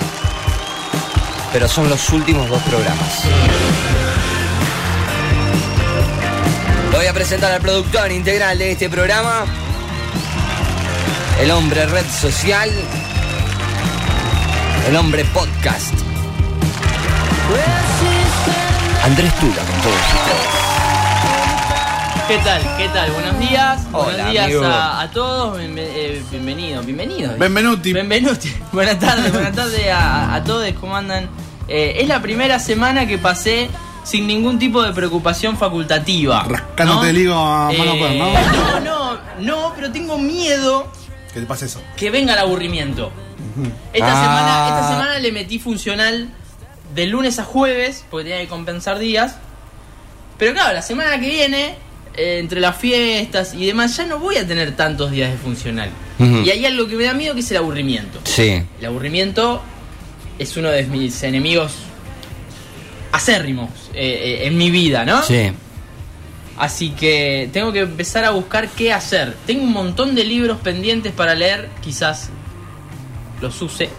pero 1.53 1.67
son 1.69 1.89
los 1.89 2.11
últimos 2.11 2.49
dos 2.49 2.63
programas. 2.65 3.23
Voy 6.93 7.07
a 7.07 7.13
presentar 7.13 7.53
al 7.53 7.61
productor 7.61 8.11
integral 8.13 8.59
de 8.59 8.73
este 8.73 8.89
programa, 8.91 9.45
el 11.41 11.51
hombre 11.51 11.87
red 11.87 12.05
social, 12.11 12.71
el 14.89 14.97
hombre 14.97 15.25
podcast. 15.27 15.93
Andrés 19.05 19.33
Tula 19.35 19.55
con 19.63 19.81
todos 19.83 20.01
ustedes. 20.15 20.47
¿Qué 22.29 22.39
tal? 22.39 22.77
¿Qué 22.77 22.89
tal? 22.89 23.11
Buenos 23.13 23.39
días. 23.39 23.83
Hola, 23.93 24.05
Buenos 24.15 24.31
días 24.33 24.45
amigo. 24.47 24.65
a, 24.65 25.01
a 25.03 25.11
todos. 25.11 25.59
Eh, 25.61 26.23
bienvenidos, 26.31 26.85
bienvenidos. 26.85 27.39
Benvenuti. 27.39 27.93
Benvenuti. 27.93 28.53
Buenas 28.73 28.99
tardes, 28.99 29.33
buenas 29.33 29.53
tardes 29.55 29.89
a, 29.93 30.35
a 30.35 30.43
todos. 30.43 30.69
¿Cómo 30.81 30.97
andan? 30.97 31.29
Eh, 31.69 31.99
es 32.01 32.09
la 32.09 32.21
primera 32.21 32.59
semana 32.59 33.07
que 33.07 33.19
pasé 33.19 33.69
sin 34.03 34.27
ningún 34.27 34.59
tipo 34.59 34.83
de 34.83 34.93
preocupación 34.93 35.57
facultativa. 35.57 36.45
Rascándote 36.49 37.11
el 37.11 37.19
higo 37.19 37.35
a 37.35 37.71
mano 37.73 37.93
Eh, 37.95 37.99
por, 38.01 38.11
¿no? 38.11 38.81
No, 38.81 38.81
no, 38.81 39.19
no, 39.41 39.73
pero 39.77 39.93
tengo 39.93 40.19
miedo 40.19 40.89
Que 41.37 41.43
te 41.43 41.47
pase 41.47 41.67
eso. 41.67 41.83
que 41.99 42.09
venga 42.11 42.33
el 42.33 42.39
aburrimiento. 42.39 43.13
Esta, 43.93 44.07
Ah. 44.11 44.23
semana, 44.25 44.69
esta 44.69 44.89
semana 44.89 45.19
le 45.19 45.33
metí 45.33 45.59
funcional 45.59 46.31
de 46.95 47.07
lunes 47.09 47.39
a 47.39 47.45
jueves, 47.45 48.07
porque 48.11 48.31
tenía 48.31 48.43
que 48.43 48.49
compensar 48.49 48.99
días. 48.99 49.37
Pero 50.39 50.55
claro, 50.55 50.73
la 50.73 50.81
semana 50.81 51.21
que 51.21 51.29
viene, 51.29 51.75
eh, 52.17 52.39
entre 52.39 52.59
las 52.61 52.75
fiestas 52.79 53.53
y 53.53 53.67
demás, 53.67 53.95
ya 53.99 54.07
no 54.07 54.19
voy 54.19 54.37
a 54.39 54.47
tener 54.47 54.75
tantos 54.77 55.11
días 55.11 55.31
de 55.31 55.37
funcional. 55.37 55.91
Ujú. 56.19 56.39
Y 56.39 56.49
hay 56.49 56.65
algo 56.65 56.87
que 56.89 56.97
me 56.97 57.05
da 57.05 57.13
miedo 57.13 57.35
que 57.35 57.41
es 57.41 57.51
el 57.51 57.59
aburrimiento. 57.59 58.19
Sí. 58.25 58.63
El 58.81 58.87
aburrimiento 58.87 59.61
es 60.39 60.57
uno 60.57 60.71
de 60.71 60.85
mis 60.85 61.23
enemigos 61.23 61.73
acérrimos 63.13 63.69
eh, 63.93 64.41
eh, 64.43 64.47
en 64.47 64.57
mi 64.57 64.71
vida, 64.71 65.05
¿no? 65.05 65.23
Sí. 65.23 65.53
Así 66.59 66.91
que 66.91 67.51
tengo 67.53 67.73
que 67.73 67.81
empezar 67.81 68.25
a 68.25 68.31
buscar 68.31 68.69
qué 68.69 68.93
hacer. 68.93 69.37
Tengo 69.47 69.63
un 69.65 69.73
montón 69.73 70.15
de 70.15 70.25
libros 70.25 70.59
pendientes 70.59 71.13
para 71.13 71.35
leer, 71.35 71.69
quizás 71.83 72.31
los 73.43 73.61
use. 73.61 73.91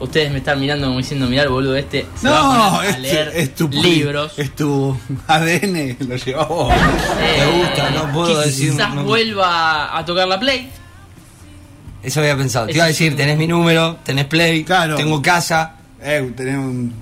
Ustedes 0.00 0.30
me 0.30 0.38
están 0.38 0.60
mirando 0.60 0.86
como 0.86 0.98
diciendo, 0.98 1.26
mirá 1.26 1.42
el 1.42 1.48
boludo 1.48 1.74
este 1.76 2.06
se 2.20 2.28
va 2.28 2.38
a 2.38 2.42
No, 2.70 2.76
poner 2.76 2.90
a 2.90 2.94
es, 2.94 3.00
leer 3.00 3.32
es 3.34 3.54
tu 3.54 3.68
libros. 3.68 4.38
Es 4.38 4.54
tu 4.54 4.96
ADN, 5.26 5.96
lo 6.08 6.16
llevas 6.16 6.48
vos. 6.48 6.72
Eh, 7.20 7.44
Me 7.52 7.58
gusta, 7.62 7.90
no 7.90 8.12
puedo 8.12 8.38
decir- 8.40 8.70
Quizás 8.72 8.94
no- 8.94 9.04
vuelva 9.04 9.96
a 9.98 10.04
tocar 10.04 10.28
la 10.28 10.38
Play. 10.38 10.70
Eso 12.02 12.20
había 12.20 12.36
pensado. 12.36 12.66
Te 12.66 12.74
iba 12.74 12.84
a 12.84 12.88
decir, 12.88 13.10
un- 13.12 13.16
tenés 13.16 13.36
mi 13.38 13.48
número, 13.48 13.96
tenés 14.04 14.26
play, 14.26 14.62
Claro. 14.62 14.94
tengo 14.96 15.20
casa, 15.22 15.74
Eh, 16.00 16.32
tenemos 16.36 16.92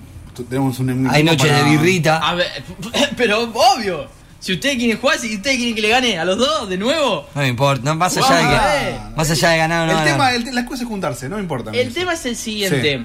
Tenemos 0.48 0.78
un 0.80 1.08
hay 1.10 1.22
noches 1.22 1.50
para- 1.50 1.64
de 1.64 1.70
birrita. 1.70 2.16
A 2.18 2.34
ver, 2.34 2.46
pero 3.16 3.42
obvio. 3.42 4.06
Si 4.38 4.52
ustedes 4.52 4.76
quieren 4.76 4.98
jugar, 4.98 5.18
si 5.18 5.34
ustedes 5.34 5.56
quieren 5.56 5.74
que 5.74 5.80
le 5.80 5.88
gane 5.88 6.18
a 6.18 6.24
los 6.24 6.38
dos 6.38 6.68
de 6.68 6.76
nuevo. 6.76 7.26
No 7.34 7.40
me 7.40 7.48
importa, 7.48 7.82
no, 7.84 7.94
más 7.94 8.16
allá 8.16 8.36
de 8.36 8.42
que. 8.42 9.16
Más 9.16 9.30
allá 9.30 9.50
de 9.50 9.58
ganar 9.58 9.88
o 9.88 9.92
no 9.92 9.98
El 9.98 10.04
tema, 10.04 10.34
el 10.34 10.54
la 10.54 10.60
es 10.60 10.84
juntarse, 10.84 11.28
no 11.28 11.36
me 11.36 11.42
importa. 11.42 11.70
El 11.72 11.92
tema 11.92 12.12
es 12.12 12.26
el 12.26 12.36
siguiente. 12.36 13.04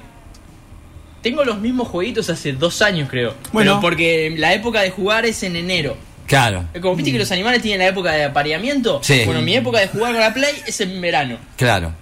Tengo 1.22 1.44
los 1.44 1.60
mismos 1.60 1.88
jueguitos 1.88 2.30
hace 2.30 2.54
dos 2.54 2.82
años, 2.82 3.08
creo. 3.10 3.36
Bueno. 3.54 3.74
Pero 3.74 3.82
porque 3.82 4.34
la 4.38 4.54
época 4.54 4.82
de 4.82 4.90
jugar 4.90 5.26
es 5.26 5.44
en 5.44 5.56
enero. 5.56 5.96
Claro, 6.26 6.66
Como 6.82 6.96
viste 6.96 7.12
que 7.12 7.20
los 7.20 7.32
animales 7.32 7.62
tienen 7.62 7.80
la 7.80 7.88
época 7.88 8.14
de 8.14 8.24
apareamiento. 8.24 9.02
Sí. 9.04 9.24
Bueno, 9.26 9.42
mi 9.42 9.54
época 9.54 9.80
de 9.80 9.90
jugar 9.90 10.14
con 10.14 10.22
la 10.22 10.34
Play 10.34 10.56
es 10.66 10.80
en 10.82 11.00
verano. 11.02 11.38
claro. 11.58 11.94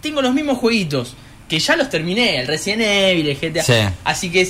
Tengo 0.00 0.20
los 0.20 0.34
mismos 0.34 0.58
jueguitos. 0.58 1.14
Que 1.48 1.60
ya 1.60 1.76
los 1.76 1.88
terminé. 1.88 2.40
El 2.40 2.48
Resident 2.48 2.82
Evil, 2.82 3.28
el 3.28 3.36
GTA. 3.36 3.62
Sí. 3.62 3.94
Así 4.02 4.30
que. 4.30 4.48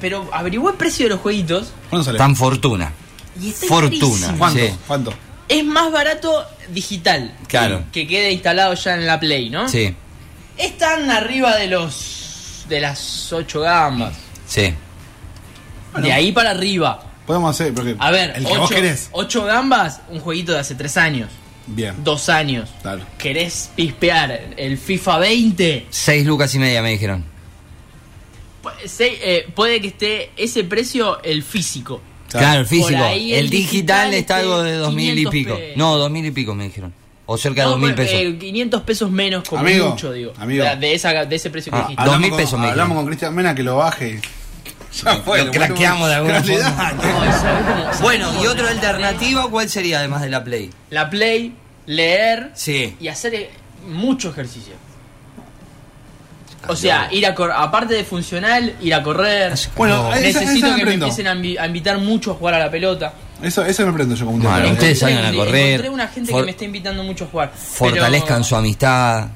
Pero 0.00 0.28
averigué 0.32 0.68
el 0.68 0.74
precio 0.74 1.06
de 1.06 1.10
los 1.10 1.20
jueguitos. 1.20 1.72
¿Cuándo 1.90 2.04
sale? 2.04 2.18
Tan 2.18 2.36
fortuna. 2.36 2.92
Y 3.40 3.50
está 3.50 3.66
Fortuna. 3.66 4.34
¿Cuánto? 4.38 4.60
Sí. 4.60 4.74
¿Cuánto? 4.86 5.14
Es 5.48 5.64
más 5.64 5.90
barato 5.92 6.44
digital. 6.70 7.34
Claro. 7.48 7.84
Que 7.92 8.06
quede 8.06 8.32
instalado 8.32 8.74
ya 8.74 8.94
en 8.94 9.06
la 9.06 9.18
Play, 9.20 9.50
¿no? 9.50 9.68
Sí, 9.68 9.94
Están 10.56 11.10
arriba 11.10 11.56
de 11.56 11.66
los. 11.68 12.64
de 12.68 12.80
las 12.80 13.32
8 13.32 13.60
gambas. 13.60 14.14
sí. 14.46 14.72
Bueno. 15.92 16.06
De 16.06 16.12
ahí 16.14 16.32
para 16.32 16.50
arriba. 16.52 17.04
Podemos 17.26 17.50
hacer, 17.50 17.74
porque 17.74 17.94
A 17.98 18.10
ver, 18.10 18.32
el 18.36 18.44
que 18.46 18.56
vos 18.56 18.70
8, 18.70 18.74
querés. 18.74 19.10
gambas, 19.46 20.00
un 20.08 20.20
jueguito 20.20 20.52
de 20.52 20.58
hace 20.60 20.74
3 20.74 20.96
años, 20.96 21.30
Bien. 21.66 21.94
2 22.02 22.28
años. 22.30 22.70
Claro. 22.80 23.02
¿Querés 23.18 23.70
pispear 23.76 24.54
el 24.56 24.78
FIFA 24.78 25.18
20? 25.18 25.86
Seis 25.90 26.24
lucas 26.26 26.54
y 26.54 26.58
media 26.58 26.80
me 26.82 26.90
dijeron. 26.90 27.24
Pu- 28.62 28.86
se- 28.86 29.18
eh, 29.36 29.48
puede 29.54 29.80
que 29.82 29.88
esté 29.88 30.30
ese 30.36 30.64
precio 30.64 31.22
el 31.22 31.42
físico. 31.42 32.00
Claro. 32.38 32.60
El 32.60 32.66
físico. 32.66 33.02
Ahí 33.02 33.32
el 33.34 33.44
el 33.44 33.50
digital 33.50 34.10
digital 34.10 34.14
está 34.14 34.36
algo 34.36 34.62
de 34.62 34.74
dos 34.74 34.94
mil 34.94 35.18
y 35.18 35.24
500 35.24 35.32
pico. 35.32 35.56
pesos. 35.56 35.76
No, 35.76 35.96
dos 35.98 36.10
mil 36.10 36.24
y 36.26 36.30
pico 36.30 36.54
me 36.54 36.64
dijeron. 36.64 36.92
O 37.26 37.38
cerca 37.38 37.60
de 37.62 37.66
No, 37.66 37.70
dos 37.72 37.80
mil 37.80 37.94
pues, 37.94 38.08
pesos. 38.10 38.22
eh, 38.34 38.38
500 38.38 38.82
pesos 38.82 39.10
menos 39.10 39.48
como 39.48 39.60
Amigo, 39.60 39.90
mucho, 39.90 40.12
digo. 40.12 40.32
amigo. 40.38 40.64
De, 40.78 40.94
esa, 40.94 41.24
de 41.24 41.36
ese 41.36 41.50
precio 41.50 41.70
que 41.72 41.78
Ah, 41.78 41.82
dijiste. 41.82 42.04
dos 42.04 42.18
mil 42.20 42.32
pesos 42.32 42.58
me 42.60 42.68
Hablamos 42.68 42.96
con 42.96 43.06
Cristian 43.06 43.34
Mena 43.34 43.54
que 43.54 43.62
lo 43.62 43.76
baje. 43.76 44.20
Ya 45.04 45.14
Lo- 45.24 45.36
lo 45.44 45.50
craqueamos 45.50 46.08
de 46.08 46.14
alguna 46.16 46.42
forma. 46.42 46.58
dale. 46.58 46.96
No, 46.96 47.02
¿sabes 47.02 47.12
cómo- 47.14 47.32
sabes 47.32 48.00
Bueno, 48.02 48.42
y 48.42 48.46
otra 48.46 48.68
alternativa, 48.70 49.48
¿cuál 49.50 49.70
sería 49.70 50.00
además 50.00 50.20
de 50.20 50.28
la 50.30 50.44
Play? 50.44 50.66
Play- 50.66 50.74
La 50.90 51.08
Play, 51.08 51.54
leer 51.86 52.50
Sí. 52.54 52.94
y 53.00 53.08
hacer 53.08 53.34
eh, 53.34 53.50
mucho 53.88 54.28
ejercicio. 54.30 54.74
O 56.68 56.76
sea, 56.76 57.08
ir 57.10 57.26
a 57.26 57.34
correr, 57.34 57.54
aparte 57.58 57.94
de 57.94 58.04
funcional, 58.04 58.74
ir 58.80 58.94
a 58.94 59.02
correr. 59.02 59.52
Bueno, 59.76 60.12
esa- 60.14 60.40
Necesito 60.40 60.66
esa 60.66 60.76
me 60.76 60.80
que 60.80 60.84
me 60.86 60.94
empiecen 60.94 61.26
a, 61.26 61.34
invi- 61.34 61.58
a 61.58 61.66
invitar 61.66 61.98
mucho 61.98 62.30
a 62.32 62.34
jugar 62.34 62.54
a 62.54 62.58
la 62.60 62.70
pelota. 62.70 63.12
Eso, 63.42 63.64
eso 63.64 63.84
me 63.86 63.92
prendo 63.92 64.14
yo 64.14 64.24
como 64.24 64.36
un 64.36 64.42
Bueno, 64.44 64.58
tema. 64.58 64.72
ustedes 64.74 65.02
Encontré- 65.02 65.14
salgan 65.16 65.34
a 65.34 65.36
correr, 65.36 65.66
Encontré 65.70 65.90
una 65.90 66.08
gente 66.08 66.30
for- 66.30 66.40
que 66.40 66.44
me 66.46 66.50
está 66.52 66.64
invitando 66.64 67.02
mucho 67.02 67.24
a 67.24 67.26
jugar. 67.28 67.52
Fortalezcan 67.56 68.28
Pero- 68.36 68.44
su 68.44 68.56
amistad. 68.56 69.26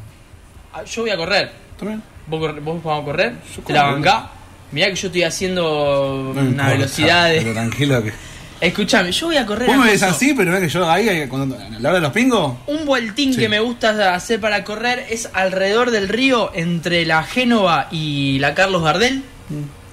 Ah, 0.73 0.85
Yo 0.85 1.03
voy 1.03 1.11
a 1.11 1.17
correr. 1.17 1.51
¿Está 1.73 1.87
bien? 1.87 2.03
¿Vos, 2.29 2.41
corre- 2.41 2.61
vos 2.61 2.83
vamos 2.85 3.03
a 3.03 3.05
correr? 3.05 3.33
Yo 3.57 3.63
¿Te 3.63 3.73
la 3.73 3.83
bancá? 3.85 4.31
Mirá 4.73 4.87
que 4.89 4.95
yo 4.95 5.07
estoy 5.09 5.23
haciendo 5.25 6.33
No 6.35 6.41
una 6.41 6.49
importa, 6.51 6.69
velocidad 6.73 7.29
pero 7.31 7.45
de... 7.49 7.53
tranquilo 7.55 8.03
que. 8.05 8.13
Escuchame, 8.61 9.13
yo 9.13 9.27
voy 9.27 9.37
a 9.37 9.45
correr 9.45 9.69
Vos 9.69 9.77
me 9.77 9.91
ves 9.91 10.03
así, 10.03 10.33
pero 10.35 10.51
no 10.51 10.57
es 10.57 10.63
que 10.63 10.69
yo 10.71 10.91
ahí, 10.91 11.27
cuando, 11.29 11.57
a 11.57 11.69
la 11.79 11.89
hora 11.91 11.95
de 11.97 12.01
los 12.01 12.13
pingos. 12.13 12.55
Un 12.67 12.87
vueltín 12.87 13.35
Sí. 13.35 13.41
que 13.41 13.49
me 13.49 13.61
gusta 13.61 14.15
hacer 14.15 14.41
para 14.41 14.65
correr 14.65 15.07
es 15.11 15.29
alrededor 15.35 15.91
del 15.91 16.09
río 16.09 16.51
entre 16.55 17.05
la 17.05 17.23
Génova 17.23 17.89
y 17.91 18.39
la 18.39 18.55
Carlos 18.55 18.83
Gardel. 18.83 19.23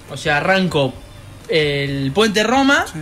O 0.10 0.16
sea, 0.18 0.38
arranco 0.38 0.94
el 1.50 2.12
Puente 2.14 2.44
Roma, 2.44 2.86
Sí, 2.92 3.00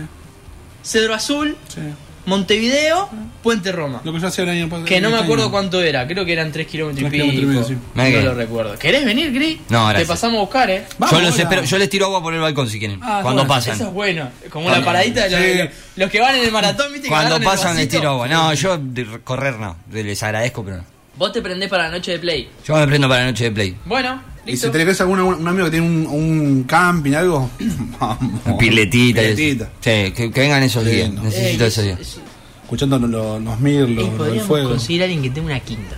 Cedro 0.84 1.14
Azul, 1.14 1.56
sí. 1.68 1.80
Montevideo, 2.24 3.08
Puente 3.42 3.72
Roma. 3.72 4.00
Lo 4.04 4.12
que 4.12 4.20
yo 4.20 4.26
hacía 4.28 4.44
el 4.44 4.50
año 4.50 4.68
pasado. 4.68 4.84
Que 4.86 5.00
no 5.00 5.10
me 5.10 5.16
acuerdo 5.18 5.44
año. 5.44 5.50
cuánto 5.52 5.82
era, 5.82 6.06
creo 6.06 6.24
que 6.24 6.32
eran 6.32 6.52
3 6.52 6.66
kilómetros 6.66 7.00
y 7.00 7.08
Tres 7.10 7.12
kilómetros 7.12 7.42
y 7.42 7.46
medio, 7.46 7.62
pico. 7.66 7.80
sí. 8.14 8.20
No 8.22 8.28
lo 8.28 8.34
recuerdo. 8.34 8.78
¿Querés 8.78 9.04
venir, 9.04 9.32
Gris? 9.32 9.58
No, 9.68 9.86
gracias. 9.88 10.06
Te 10.06 10.12
pasamos 10.12 10.38
a 10.38 10.40
buscar, 10.42 10.70
eh. 10.70 10.84
Vamos, 10.98 11.16
yo 11.18 11.20
los 11.24 11.34
hola. 11.34 11.42
espero, 11.42 11.64
yo 11.64 11.78
les 11.78 11.90
tiro 11.90 12.06
agua 12.06 12.22
por 12.22 12.32
el 12.34 12.40
balcón 12.40 12.68
si 12.68 12.78
quieren. 12.78 13.00
Ah, 13.02 13.20
cuando 13.22 13.42
bueno, 13.42 13.48
pasan. 13.48 13.74
Eso 13.74 13.88
es 13.88 13.92
bueno. 13.92 14.28
Como 14.50 14.66
Cuando- 14.66 14.80
la 14.80 14.84
paradita 14.86 15.24
de 15.24 15.30
los, 15.30 15.40
Sí. 15.40 15.58
los- 15.58 15.68
los 15.96 16.10
que 16.10 16.20
van 16.20 16.36
en 16.36 16.44
el 16.44 16.52
maratón, 16.52 16.86
¿viste? 16.92 17.02
que 17.02 17.08
Cuando 17.08 17.34
agarran 17.34 17.42
el 17.42 17.48
pasan 17.48 17.76
les 17.76 17.86
vasito. 17.86 17.98
tiro 18.00 18.10
agua. 18.10 18.28
No, 18.28 18.54
yo 18.54 18.78
de 18.78 19.06
correr 19.24 19.54
no. 19.58 19.76
Les 19.92 20.22
agradezco, 20.22 20.64
pero 20.64 20.76
no. 20.78 20.84
Vos 21.16 21.32
te 21.32 21.42
prendés 21.42 21.68
para 21.68 21.84
la 21.84 21.90
noche 21.90 22.12
de 22.12 22.18
play. 22.18 22.48
Yo 22.66 22.76
me 22.76 22.86
prendo 22.86 23.08
para 23.08 23.20
la 23.24 23.30
noche 23.30 23.44
de 23.44 23.50
play. 23.52 23.76
Bueno, 23.84 24.22
Y 24.46 24.52
listo. 24.52 24.66
si 24.68 24.72
tenés 24.72 25.00
algún 25.00 25.20
un 25.20 25.46
amigo 25.46 25.66
que 25.66 25.70
tiene 25.72 25.86
un, 25.86 26.06
un 26.06 26.64
camping, 26.64 27.12
algo, 27.12 27.50
vamos. 28.00 28.40
Una 28.46 28.56
piletita. 28.58 29.22
y 29.22 29.26
eso. 29.26 29.36
Piletita. 29.36 29.64
Sí, 29.80 30.12
que, 30.12 30.30
que 30.32 30.40
vengan 30.40 30.62
esos 30.62 30.84
Sí, 30.84 30.90
días. 30.90 31.12
no. 31.12 31.22
Necesito 31.22 31.64
Eh, 31.64 31.68
esos 31.68 31.84
días. 31.84 32.00
es- 32.00 32.08
es- 32.08 32.20
Escuchando 32.64 32.98
los, 32.98 33.10
los, 33.10 33.42
los 33.42 33.60
mir, 33.60 33.80
eh, 33.82 33.86
los, 33.88 34.04
los 34.06 34.14
podríamos 34.14 34.46
fuego. 34.48 34.70
conseguir 34.70 35.02
a 35.02 35.04
alguien 35.04 35.22
que 35.22 35.28
tenga 35.28 35.46
una 35.48 35.60
quinta. 35.60 35.96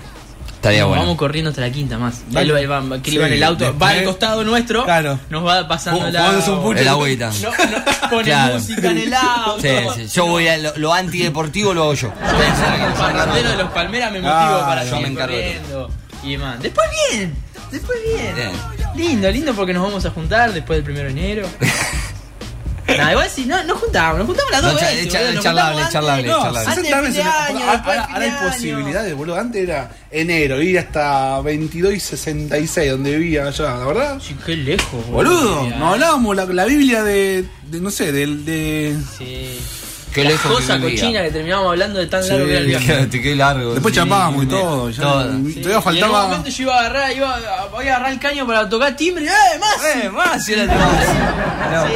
Estaría 0.65 0.81
Nos 0.81 0.89
bueno. 0.89 1.03
Vamos 1.03 1.19
corriendo 1.19 1.51
hasta 1.51 1.61
la 1.61 1.71
quinta 1.71 1.99
más. 1.99 2.23
Dale. 2.31 2.59
Él 2.59 2.71
va, 2.71 2.81
va- 2.81 3.03
que 3.03 3.11
iba 3.11 3.25
en 3.27 3.33
Sí, 3.33 3.37
el 3.37 3.43
auto, 3.43 3.79
va 3.79 3.91
al 3.91 4.05
costado 4.05 4.43
nuestro, 4.45 4.85
Claro. 4.85 5.21
nos 5.29 5.47
va 5.47 5.69
pasando 5.69 6.11
la. 6.11 6.31
un 6.31 6.63
pucho. 6.63 6.81
El 6.81 6.89
agüita. 6.89 7.31
No, 7.43 7.51
no, 7.51 8.09
pone 8.09 8.25
Claro. 8.25 8.55
música 8.55 8.91
en 8.91 8.97
el 8.99 9.13
auto. 9.13 9.61
Sí, 9.61 9.69
sí. 9.95 10.07
Yo 10.15 10.25
voy 10.27 10.49
a 10.49 10.57
lo, 10.57 10.73
lo 10.77 10.95
antideportivo 10.95 11.75
lo 11.75 11.83
hago 11.83 11.93
yo. 11.95 12.09
Yo, 12.09 12.87
el 12.87 12.93
parrandero 12.95 13.51
de 13.51 13.57
los 13.57 13.71
Palmeras 13.73 14.11
me 14.11 14.21
motivo 14.23 14.33
Ah, 14.35 14.65
para 14.67 14.85
yo 14.87 15.01
me 15.01 15.09
encargo 15.09 15.37
y 16.23 16.31
demás. 16.33 16.59
Después 16.63 16.89
bien, 17.11 17.35
después 17.71 17.99
bien. 18.03 18.35
Bien. 18.35 18.51
Lindo, 18.97 19.31
lindo 19.31 19.53
porque 19.53 19.75
nos 19.75 19.83
vamos 19.83 20.07
a 20.07 20.11
juntar 20.13 20.51
después 20.55 20.79
del 20.79 20.85
primero 20.85 21.13
de 21.13 21.21
enero. 21.21 21.47
Nah, 22.87 23.13
igual 23.13 23.31
si 23.31 23.47
no, 23.47 23.63
nos 23.65 23.79
juntamos, 23.81 24.19
nos 24.19 24.27
juntamos 24.27 24.51
las 24.53 24.63
No, 24.63 24.71
dos 24.73 24.81
cha- 24.81 24.87
veces. 24.91 25.09
cha- 25.09 25.19
boludo, 25.21 25.35
nos 25.35 25.45
charlable, 25.45 25.83
charlable. 25.91 26.27
No, 26.29 26.43
charlable. 26.43 26.59
Antes 26.71 26.75
60 26.75 26.97
de 27.01 27.03
fin 27.03 27.11
veces. 27.11 27.25
de 27.25 27.31
año, 27.31 27.65
ahora, 27.71 28.05
ahora- 28.05 28.25
hay 28.43 28.51
posibilidades, 28.51 29.15
boludo. 29.17 29.37
Antes 29.39 29.63
era 29.63 29.91
enero, 30.11 30.61
ir 30.63 30.79
hasta 30.79 31.41
22 31.41 31.95
y 31.95 32.01
66, 32.01 32.91
donde 32.91 33.17
vivía 33.19 33.47
allá, 33.47 33.75
¿la 33.77 33.87
verdad? 33.87 34.21
Sí, 34.21 34.37
qué 34.45 34.57
lejos, 34.57 35.07
Boludo, 35.09 35.69
Ya. 35.71 35.77
nos 35.77 35.93
hablábamos 35.95 36.37
la, 36.37 36.45
la 36.45 36.65
Biblia 36.67 37.03
de, 37.03 37.45
de, 37.71 37.81
no 37.81 37.91
sé, 37.91 38.13
del 38.13 38.45
de... 38.45 38.97
Sí. 39.19 39.59
Qué 40.15 40.23
Las 40.23 40.33
lejos 40.35 40.51
que 40.51 40.57
cosas 40.63 40.81
cochinas 40.81 41.23
que 41.25 41.31
terminábamos 41.33 41.71
hablando 41.73 41.99
de 41.99 42.07
tan 42.07 42.23
Sí, 42.23 42.29
largo 42.31 42.47
que 42.47 42.51
era 42.53 42.61
el 42.61 42.67
viaje. 42.67 43.09
Qué, 43.11 43.21
qué 43.23 43.35
largo. 43.35 43.73
Después 43.75 43.93
sí, 43.95 44.01
chapábamos 44.01 44.45
y 44.45 44.47
todo. 44.47 44.91
Ya, 44.91 45.03
todo. 45.03 45.23
Sí. 45.25 45.29
Todavía 45.29 45.71
en 45.71 45.77
un 45.77 45.83
faltaba... 45.83 46.23
momento 46.23 46.51
yo 46.51 46.63
iba 46.63 46.75
a 46.77 46.79
agarrar, 46.81 47.13
iba 47.17 47.35
a, 47.35 47.67
voy 47.67 47.89
a 47.89 47.97
agarrar 47.97 48.13
el 48.13 48.21
caño 48.21 48.47
para 48.47 48.69
tocar 48.69 48.97
timbre, 48.97 49.25
¡eh, 49.27 49.59
más! 49.59 49.85
Eh, 50.05 50.09
más, 50.11 50.49
era 50.49 50.67
más. 50.67 51.07
No. 51.73 51.87
Sí, 51.89 51.95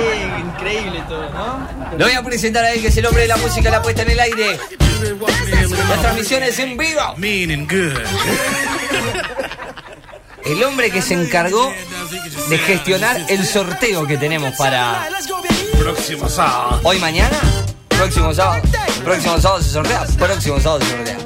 increíble 0.49 1.03
todo, 1.09 1.31
¿no? 1.31 1.69
Lo 1.97 2.05
voy 2.05 2.15
a 2.15 2.23
presentar 2.25 2.65
a 2.65 2.73
él, 2.73 2.81
que 2.81 2.89
es 2.89 2.97
el 2.97 3.07
hombre 3.07 3.23
de 3.23 3.29
la 3.29 3.37
música, 3.37 3.71
la 3.71 3.81
puesta 3.83 4.03
en 4.03 4.11
el 4.11 4.19
aire. 4.21 4.59
Las 5.89 6.01
transmisiones 6.01 6.59
en 6.59 6.77
vivo. 6.77 7.01
meaning 7.17 7.67
good. 7.69 7.99
El 10.45 10.65
hombre 10.65 10.91
que 10.91 11.03
se 11.03 11.15
encargó 11.15 11.73
de 12.49 12.59
gestionar 12.59 13.27
el 13.29 13.45
sorteo 13.47 14.07
que 14.07 14.17
tenemos 14.17 14.55
para 14.57 15.09
Próximo 15.79 16.29
sábado. 16.29 16.81
hoy 16.85 16.99
mañana. 16.99 17.39
Próximo 17.99 18.33
sábado. 18.33 18.63
Próximo 19.05 19.41
sábado 19.41 19.61
se 19.61 19.71
sortea. 19.71 20.07
Próximo 20.17 20.61
sábado 20.61 20.81
se 20.83 20.91
sortea. 20.91 21.19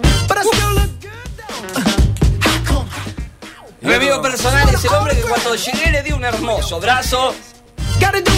Mi 3.83 3.93
amigo 3.95 4.23
personal 4.23 4.69
es 4.75 4.83
el 4.83 4.95
hombre 4.95 5.15
que 5.15 5.23
cuando 5.23 5.55
llegué 5.55 5.91
le 5.91 6.03
di 6.03 6.13
un 6.13 6.25
hermoso 6.25 6.77
abrazo. 6.77 7.35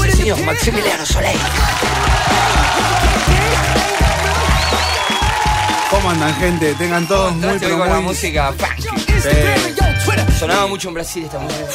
El 0.04 0.12
señor 0.12 0.40
Maximiliano 0.40 1.06
Soleil. 1.06 1.38
¿Cómo 5.90 6.10
andan, 6.10 6.34
gente? 6.34 6.74
Tengan 6.74 7.06
todos 7.06 7.32
muy, 7.36 7.56
pero 7.60 7.78
con 7.78 7.88
la 7.88 8.00
música 8.00 8.52
funky. 8.52 8.88
Sí. 9.22 9.28
Sonaba 10.40 10.66
mucho 10.66 10.88
en 10.88 10.94
Brasil 10.94 11.24
esta 11.24 11.38
música. 11.38 11.66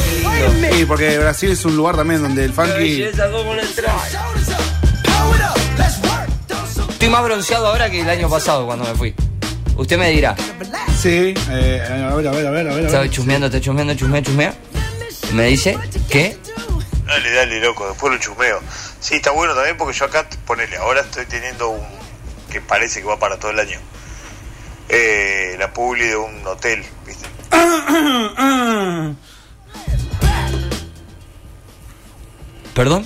Sí, 0.73 0.85
porque 0.85 1.17
Brasil 1.19 1.51
es 1.51 1.63
un 1.63 1.77
lugar 1.77 1.95
también 1.95 2.21
donde 2.21 2.43
el 2.43 2.53
funky... 2.53 3.05
Estoy 7.09 7.21
más 7.21 7.27
bronceado 7.27 7.65
ahora 7.65 7.89
que 7.89 8.01
el 8.01 8.07
año 8.07 8.29
pasado 8.29 8.67
cuando 8.67 8.85
me 8.85 8.93
fui. 8.93 9.15
Usted 9.75 9.97
me 9.97 10.11
dirá. 10.11 10.35
Sí, 10.95 11.33
eh, 11.49 11.81
a 12.07 12.13
ver, 12.13 12.27
a 12.27 12.31
ver, 12.31 12.45
a 12.45 12.51
ver, 12.51 12.67
a 12.69 12.75
ver. 12.75 12.83
a 12.83 12.85
Estaba 12.85 13.01
ver. 13.01 13.09
chusmeando, 13.09 13.47
está 13.47 13.59
chusmeando, 13.59 13.95
chusmea, 13.95 14.21
chusmea. 14.21 14.53
Me 15.33 15.45
dice 15.45 15.75
que 16.07 16.37
Dale, 17.07 17.31
dale, 17.31 17.59
loco, 17.61 17.87
después 17.89 18.13
lo 18.13 18.19
chumeo. 18.19 18.59
Sí, 18.99 19.15
está 19.15 19.31
bueno 19.31 19.55
también 19.55 19.75
porque 19.75 19.97
yo 19.97 20.05
acá, 20.05 20.27
ponele, 20.45 20.77
ahora 20.77 21.01
estoy 21.01 21.25
teniendo 21.25 21.69
un 21.69 21.81
que 22.51 22.61
parece 22.61 22.99
que 23.01 23.07
va 23.07 23.17
para 23.17 23.37
todo 23.39 23.49
el 23.49 23.59
año. 23.59 23.79
Eh, 24.87 25.55
la 25.57 25.73
publi 25.73 26.05
de 26.05 26.15
un 26.15 26.45
hotel, 26.45 26.85
¿viste? 27.07 27.25
¿Perdón? 32.75 33.03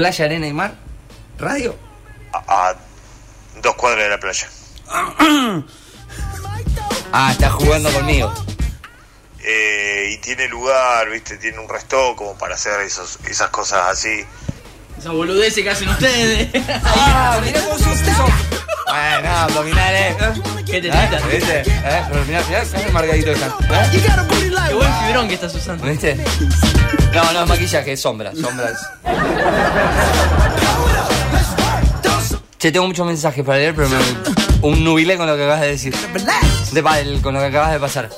Playa, 0.00 0.24
arena 0.24 0.46
y 0.46 0.52
mar. 0.54 0.72
¿Radio? 1.38 1.76
A, 2.32 2.70
a 2.70 2.74
dos 3.60 3.74
cuadras 3.74 4.04
de 4.04 4.08
la 4.08 4.18
playa. 4.18 4.48
Ah, 7.12 7.32
está 7.32 7.50
jugando 7.50 7.90
conmigo. 7.92 8.32
Eh, 9.44 10.12
y 10.12 10.16
tiene 10.18 10.48
lugar, 10.48 11.10
¿viste? 11.10 11.36
Tiene 11.36 11.58
un 11.58 11.68
resto 11.68 12.14
como 12.16 12.38
para 12.38 12.54
hacer 12.54 12.80
esos, 12.80 13.18
esas 13.28 13.50
cosas 13.50 13.88
así. 13.88 14.24
Esa 14.96 15.10
boludez 15.10 15.54
que 15.54 15.68
hacen 15.68 15.88
ustedes. 15.88 16.48
Ah, 16.84 17.38
mira 17.44 17.60
cómo 17.60 17.78
sos 17.78 18.00
eso. 18.00 18.24
Bueno, 18.86 19.36
abdominales. 19.36 20.16
¿Qué 20.64 20.80
te 20.80 20.88
¿Eh? 20.88 21.20
¿Viste? 21.30 21.60
¿Eh? 21.60 22.04
Pero 22.10 22.24
mirá, 22.24 22.42
mirá, 22.48 22.64
mirá 23.02 23.14
el 23.14 23.24
que 23.24 23.32
están. 23.32 23.50
¿Eh? 23.50 23.90
Qué 24.68 24.74
buen 24.74 24.94
fibrón 25.04 25.28
que 25.28 25.34
estás 25.34 25.54
usando. 25.54 25.84
¿Viste? 25.84 26.16
No, 27.14 27.32
no 27.32 27.42
es 27.42 27.48
maquillaje, 27.48 27.92
es 27.92 28.00
sombra, 28.00 28.32
sombras. 28.34 28.78
Che, 32.58 32.70
tengo 32.70 32.86
muchos 32.86 33.06
mensajes 33.06 33.44
para 33.44 33.58
leer, 33.58 33.74
pero 33.74 33.88
me, 33.88 33.96
un 34.62 34.84
nubilé 34.84 35.16
con 35.16 35.26
lo 35.26 35.34
que 35.36 35.42
acabas 35.44 35.62
de 35.62 35.68
decir. 35.68 35.94
De, 36.72 36.82
pa- 36.82 37.00
el- 37.00 37.20
con 37.22 37.34
lo 37.34 37.40
que 37.40 37.46
acabas 37.46 37.72
de 37.72 37.80
pasar. 37.80 38.10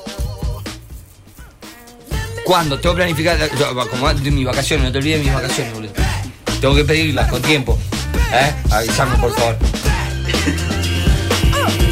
¿Cuándo? 2.44 2.78
Tengo 2.80 2.94
que 2.96 3.02
planificar, 3.02 3.38
yo, 3.38 3.88
como 3.88 4.12
de 4.12 4.30
mis 4.32 4.44
vacaciones, 4.44 4.86
no 4.86 4.92
te 4.92 4.98
olvides 4.98 5.18
de 5.20 5.24
mis 5.26 5.34
vacaciones, 5.34 5.72
boludo. 5.74 5.92
Tengo 6.60 6.74
que 6.74 6.84
pedirlas 6.84 7.30
con 7.30 7.40
tiempo. 7.40 7.78
¿Eh? 8.32 8.52
Avísame, 8.70 9.16
por 9.18 9.32
favor. 9.34 9.56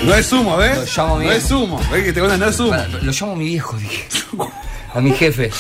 No 0.05 0.15
es 0.15 0.27
sumo, 0.27 0.57
¿ves? 0.57 0.77
Lo 0.77 0.85
llamo 0.85 1.15
no 1.17 1.21
bien. 1.21 1.33
es 1.35 1.43
sumo. 1.45 1.81
¿Ves 1.93 2.05
que 2.05 2.13
te 2.13 2.19
cuentan? 2.21 2.41
No 2.41 2.49
es 2.49 2.57
sumo. 2.57 2.75
Lo 3.03 3.13
llamo 3.13 3.33
a 3.33 3.37
mi 3.37 3.45
viejo, 3.45 3.77
dije. 3.77 4.09
A 4.93 5.01
mi 5.01 5.13
jefe. 5.13 5.51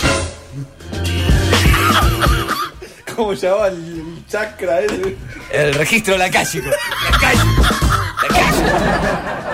¿Cómo 3.20 3.34
llamaba 3.34 3.68
el, 3.68 3.74
el 3.74 4.26
chakra 4.26 4.80
ese? 4.80 5.14
El 5.52 5.74
registro 5.74 6.14
de 6.14 6.20
la 6.20 6.30
calle. 6.30 6.62
La 6.62 7.18
calle. 7.18 7.38
La 8.22 8.28
calle. 8.28 8.62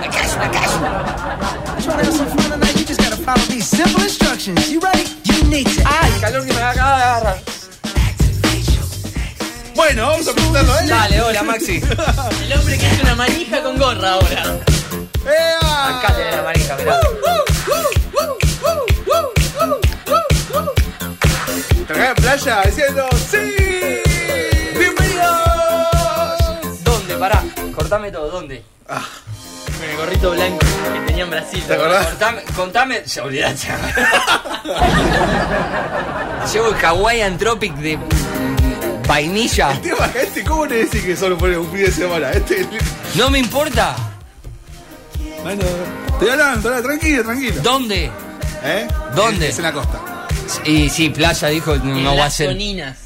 La 0.01 0.09
calle, 0.09 0.37
la 0.39 0.51
calle. 0.53 0.77
Trying 1.83 1.99
to 1.99 2.05
have 2.05 2.15
some 2.15 2.29
fun 2.29 2.49
tonight, 2.49 2.77
you 2.77 2.85
just 2.85 3.01
gotta 3.01 3.17
follow 3.17 3.45
these 3.49 3.67
simple 3.67 4.05
instructions. 4.05 4.71
You 4.71 4.79
ready? 4.79 5.03
You 5.25 5.51
need 5.51 5.67
to 5.67 5.83
¡Ay, 5.85 6.13
calor 6.21 6.47
que 6.47 6.53
me 6.53 6.63
acaba 6.63 6.97
de 6.97 7.03
agarrar! 7.03 7.39
Bueno, 9.75 10.11
vamos 10.11 10.29
a 10.29 10.33
presentarlo, 10.33 10.79
¿eh? 10.79 10.87
Dale, 10.87 11.21
hola 11.23 11.43
Maxi. 11.43 11.83
El 12.43 12.53
hombre 12.53 12.79
que 12.79 12.87
hace 12.87 13.03
una 13.03 13.17
manija 13.17 13.63
con 13.65 13.79
gorra 13.79 14.13
ahora. 14.13 14.61
¡Ea! 15.27 15.99
Acá 15.99 16.15
tenés 16.15 16.37
la 16.37 16.43
manija, 16.45 16.77
mirá. 16.77 17.01
Playa 22.15 22.63
diciendo 22.65 23.09
¡Sí! 23.31 23.46
Cortame 27.87 28.11
todo, 28.11 28.29
¿dónde? 28.29 28.65
Con 28.89 29.85
el 29.89 29.97
gorrito 29.97 30.33
blanco 30.33 30.59
que 30.59 31.01
tenía 31.07 31.23
en 31.23 31.31
Brasil. 31.31 31.63
¿Te 31.69 31.75
acordás? 31.75 32.07
Cortame, 32.09 32.43
contame. 32.57 33.07
Se 33.09 33.21
olvidaste. 33.21 33.69
Llevo 36.53 36.71
el 36.75 36.85
Hawaiian 36.85 37.39
Tropic 37.39 37.73
de 37.77 37.97
vainilla. 39.07 39.71
El 39.71 39.81
tema, 39.83 40.11
este, 40.21 40.43
¿cómo 40.43 40.67
le 40.67 40.79
decís 40.79 41.05
que 41.05 41.17
solo 41.17 41.39
pone 41.39 41.57
un 41.57 41.71
fin 41.71 41.85
de 41.85 41.93
semana? 41.93 42.33
Este, 42.33 42.67
No 43.15 43.31
me 43.31 43.39
importa. 43.39 43.95
bueno, 45.45 45.63
estoy 46.09 46.29
hablando, 46.31 46.83
tranquilo, 46.83 47.23
tranquilo. 47.23 47.63
¿Dónde? 47.63 48.11
¿Eh? 48.65 48.89
¿Dónde? 49.15 49.51
Es 49.51 49.59
en 49.59 49.63
la 49.63 49.73
costa. 49.73 50.27
Y 50.65 50.91
sí, 50.91 51.11
playa 51.11 51.47
dijo, 51.47 51.75
En 51.75 52.03
no 52.03 52.17
va 52.17 52.23
a 52.23 52.25
las 52.25 52.35
ser. 52.35 52.49
Toninas. 52.49 52.99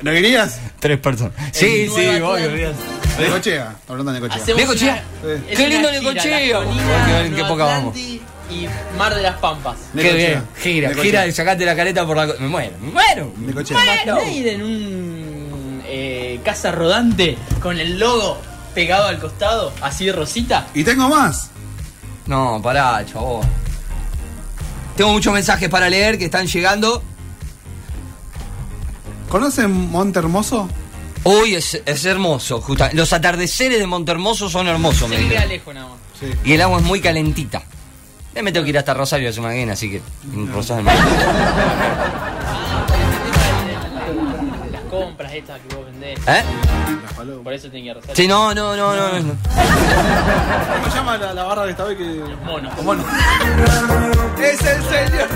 ¿No 0.00 0.12
querías? 0.12 0.60
Tres 0.78 0.98
personas. 0.98 1.32
Sí, 1.52 1.86
En 1.88 1.92
sí, 1.92 2.20
voy, 2.20 2.42
olvidate. 2.44 2.99
Necochea, 3.20 3.74
hablando 3.88 4.12
de 4.12 4.20
Necochea. 4.20 4.54
Necochea. 4.56 5.04
una- 5.22 5.36
Sí. 5.36 5.42
Qué 5.56 5.68
lindo 5.68 5.90
Necochea. 5.90 6.40
Las 6.40 6.64
Toninas, 6.64 6.86
Hay 7.00 7.06
que 7.06 7.12
ver 7.12 7.26
en 7.26 7.34
qué 7.34 7.40
época 7.42 7.64
vamos. 7.64 7.96
Y 7.96 8.20
Mar 8.98 9.14
de 9.14 9.22
las 9.22 9.36
Pampas. 9.38 9.76
Qué 9.94 10.12
bien. 10.12 10.44
Gira, 10.60 10.88
Necochea. 10.88 11.04
gira 11.10 11.26
y 11.26 11.32
sacate 11.32 11.64
la 11.64 11.76
careta 11.76 12.04
por 12.06 12.16
la. 12.16 12.26
Me 12.26 12.48
muero, 12.48 12.72
me 12.80 12.90
muero. 12.92 13.32
Necochea. 13.38 13.82
¿Imaginá 14.04 14.22
ir 14.30 14.48
en 14.48 14.62
un 14.62 15.82
eh, 15.86 16.40
casa 16.44 16.72
rodante 16.72 17.36
con 17.62 17.78
el 17.78 17.98
logo 17.98 18.38
pegado 18.74 19.06
al 19.08 19.18
costado, 19.20 19.72
así 19.82 20.06
de 20.06 20.12
rosita? 20.12 20.66
Y 20.74 20.82
tengo 20.84 21.08
más. 21.08 21.50
No, 22.26 22.60
pará, 22.62 23.04
chabón. 23.06 23.46
Tengo 24.96 25.12
muchos 25.12 25.32
mensajes 25.32 25.68
para 25.68 25.88
leer 25.88 26.18
que 26.18 26.26
están 26.26 26.46
llegando. 26.46 27.02
¿Conocen 29.28 29.70
Monte 29.70 30.18
Hermoso? 30.18 30.68
Hoy 31.24 31.54
es, 31.54 31.80
es 31.84 32.04
hermoso, 32.04 32.60
justa- 32.62 32.90
Los 32.94 33.12
atardeceres 33.12 33.78
de 33.78 33.86
Montermoso 33.86 34.48
son 34.48 34.68
hermosos, 34.68 35.08
me 35.08 35.16
Se 35.16 35.22
me 35.22 35.28
queda 35.28 35.40
dijeron. 35.42 35.48
lejos 35.58 35.74
nada 35.74 35.88
más. 35.88 35.98
Sí. 36.18 36.26
Y 36.44 36.52
el 36.54 36.62
agua 36.62 36.78
es 36.78 36.84
muy 36.84 37.00
calentita. 37.00 37.62
Ya 38.34 38.42
me 38.42 38.52
tengo 38.52 38.64
que 38.64 38.70
ir 38.70 38.78
hasta 38.78 38.94
Rosario 38.94 39.28
a 39.28 39.32
Sumaguén, 39.32 39.70
así 39.70 39.90
que. 39.90 40.00
en 40.32 40.52
Rosario. 40.52 40.84
Las 44.70 44.82
compras 44.90 45.32
estas 45.34 45.60
que 45.60 45.74
vos 45.74 45.84
vendés. 45.86 46.18
¿Eh? 46.26 46.42
Las 47.02 47.12
palomas. 47.14 47.42
Por 47.44 47.52
eso 47.52 47.68
tiene 47.70 47.88
que 47.88 47.94
rezar. 47.94 48.16
Sí, 48.16 48.26
no, 48.28 48.54
no, 48.54 48.76
no, 48.76 48.94
no. 48.96 49.18
no. 49.20 49.34
¿Cómo 50.78 50.90
se 50.90 50.96
llama 50.96 51.18
la, 51.18 51.34
la 51.34 51.42
barra 51.44 51.64
de 51.64 51.70
esta 51.72 51.84
vez 51.84 51.98
que.? 51.98 52.04
Mono. 52.44 52.70
Bueno. 52.82 53.04
es 54.42 54.60
el 54.62 54.82
señor. 54.84 55.28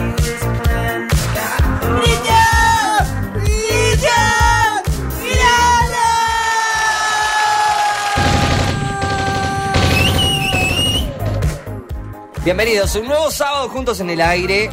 Bienvenidos 12.45 12.95
a 12.95 12.99
un 13.01 13.07
nuevo 13.07 13.31
sábado 13.31 13.69
juntos 13.69 14.01
en 14.01 14.11
el 14.11 14.21
aire 14.21 14.71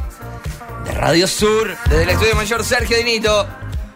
de 0.86 0.92
Radio 0.92 1.28
Sur, 1.28 1.76
desde 1.90 2.04
el 2.04 2.10
estudio 2.10 2.36
mayor 2.36 2.64
Sergio 2.66 2.98
Dinito. 2.98 3.48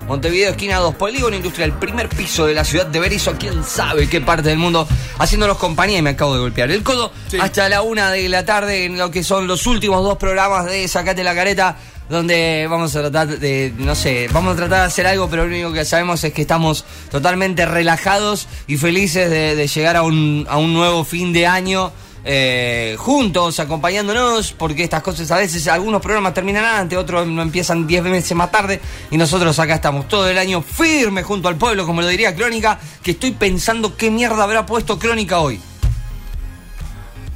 Montevideo, 0.08 0.52
esquina 0.52 0.78
2, 0.78 0.96
Polígono 0.96 1.36
Industrial, 1.36 1.74
primer 1.80 2.08
piso 2.10 2.46
de 2.46 2.54
la 2.54 2.64
ciudad 2.64 2.86
de 2.86 3.00
Berizo, 3.00 3.34
quién 3.40 3.64
sabe 3.64 4.08
qué 4.08 4.22
parte 4.22 4.50
del 4.50 4.60
mundo, 4.60 4.88
haciéndonos 5.18 5.58
compañía 5.58 5.98
y 5.98 6.02
me 6.04 6.12
acabo 6.12 6.36
de 6.36 6.42
golpear 6.42 6.70
el 6.70 6.84
codo 6.84 7.12
Sí. 7.28 7.38
hasta 7.42 7.68
la 7.70 7.82
una 7.82 8.12
de 8.12 8.30
la 8.30 8.46
tarde 8.46 8.86
en 8.86 9.00
lo 9.00 9.10
que 9.10 9.24
son 9.24 9.48
los 9.48 9.66
últimos 9.66 10.04
dos 10.04 10.18
programas 10.20 10.66
de 10.68 10.88
Sacate 10.88 11.24
la 11.24 11.34
Careta, 11.34 11.78
donde 12.08 12.68
vamos 12.70 12.96
a 12.96 13.02
tratar 13.02 13.40
de, 13.40 13.74
no 13.80 13.96
sé, 13.96 14.30
vamos 14.32 14.54
a 14.54 14.58
tratar 14.58 14.82
de 14.82 14.86
hacer 14.86 15.08
algo, 15.08 15.28
pero 15.28 15.48
lo 15.48 15.50
único 15.50 15.74
que 15.74 15.84
sabemos 15.86 16.24
es 16.24 16.32
que 16.34 16.44
estamos 16.44 16.86
totalmente 17.10 17.66
relajados 17.66 18.48
y 18.68 18.78
felices 18.78 19.28
de, 19.32 19.56
de 19.56 19.68
llegar 19.68 19.96
a 19.96 20.04
un, 20.04 20.46
a 20.48 20.58
un 20.58 20.72
nuevo 20.76 21.04
fin 21.04 21.34
de 21.34 21.48
año 21.48 21.92
eh, 22.28 22.96
juntos, 22.98 23.60
acompañándonos, 23.60 24.52
porque 24.54 24.84
estas 24.84 25.04
cosas 25.04 25.30
a 25.30 25.38
veces, 25.38 25.68
algunos 25.68 26.02
programas 26.02 26.34
terminan 26.34 26.66
antes, 26.66 26.98
otros 26.98 27.28
no 27.28 27.44
empiezan 27.44 27.86
10 27.86 28.04
meses 28.06 28.36
más 28.36 28.52
tarde, 28.52 28.82
y 29.12 29.18
nosotros 29.18 29.58
acá 29.60 29.76
estamos 29.76 30.08
todo 30.08 30.28
el 30.28 30.38
año 30.40 30.64
firme 30.64 31.22
junto 31.22 31.48
al 31.48 31.56
pueblo, 31.56 31.86
como 31.86 32.02
lo 32.02 32.08
diría 32.08 32.36
Crónica, 32.36 32.80
que 33.04 33.12
estoy 33.12 33.32
pensando 33.32 33.96
qué 33.96 34.10
mierda 34.10 34.44
habrá 34.44 34.66
puesto 34.66 34.98
Crónica 34.98 35.40
hoy. 35.40 35.60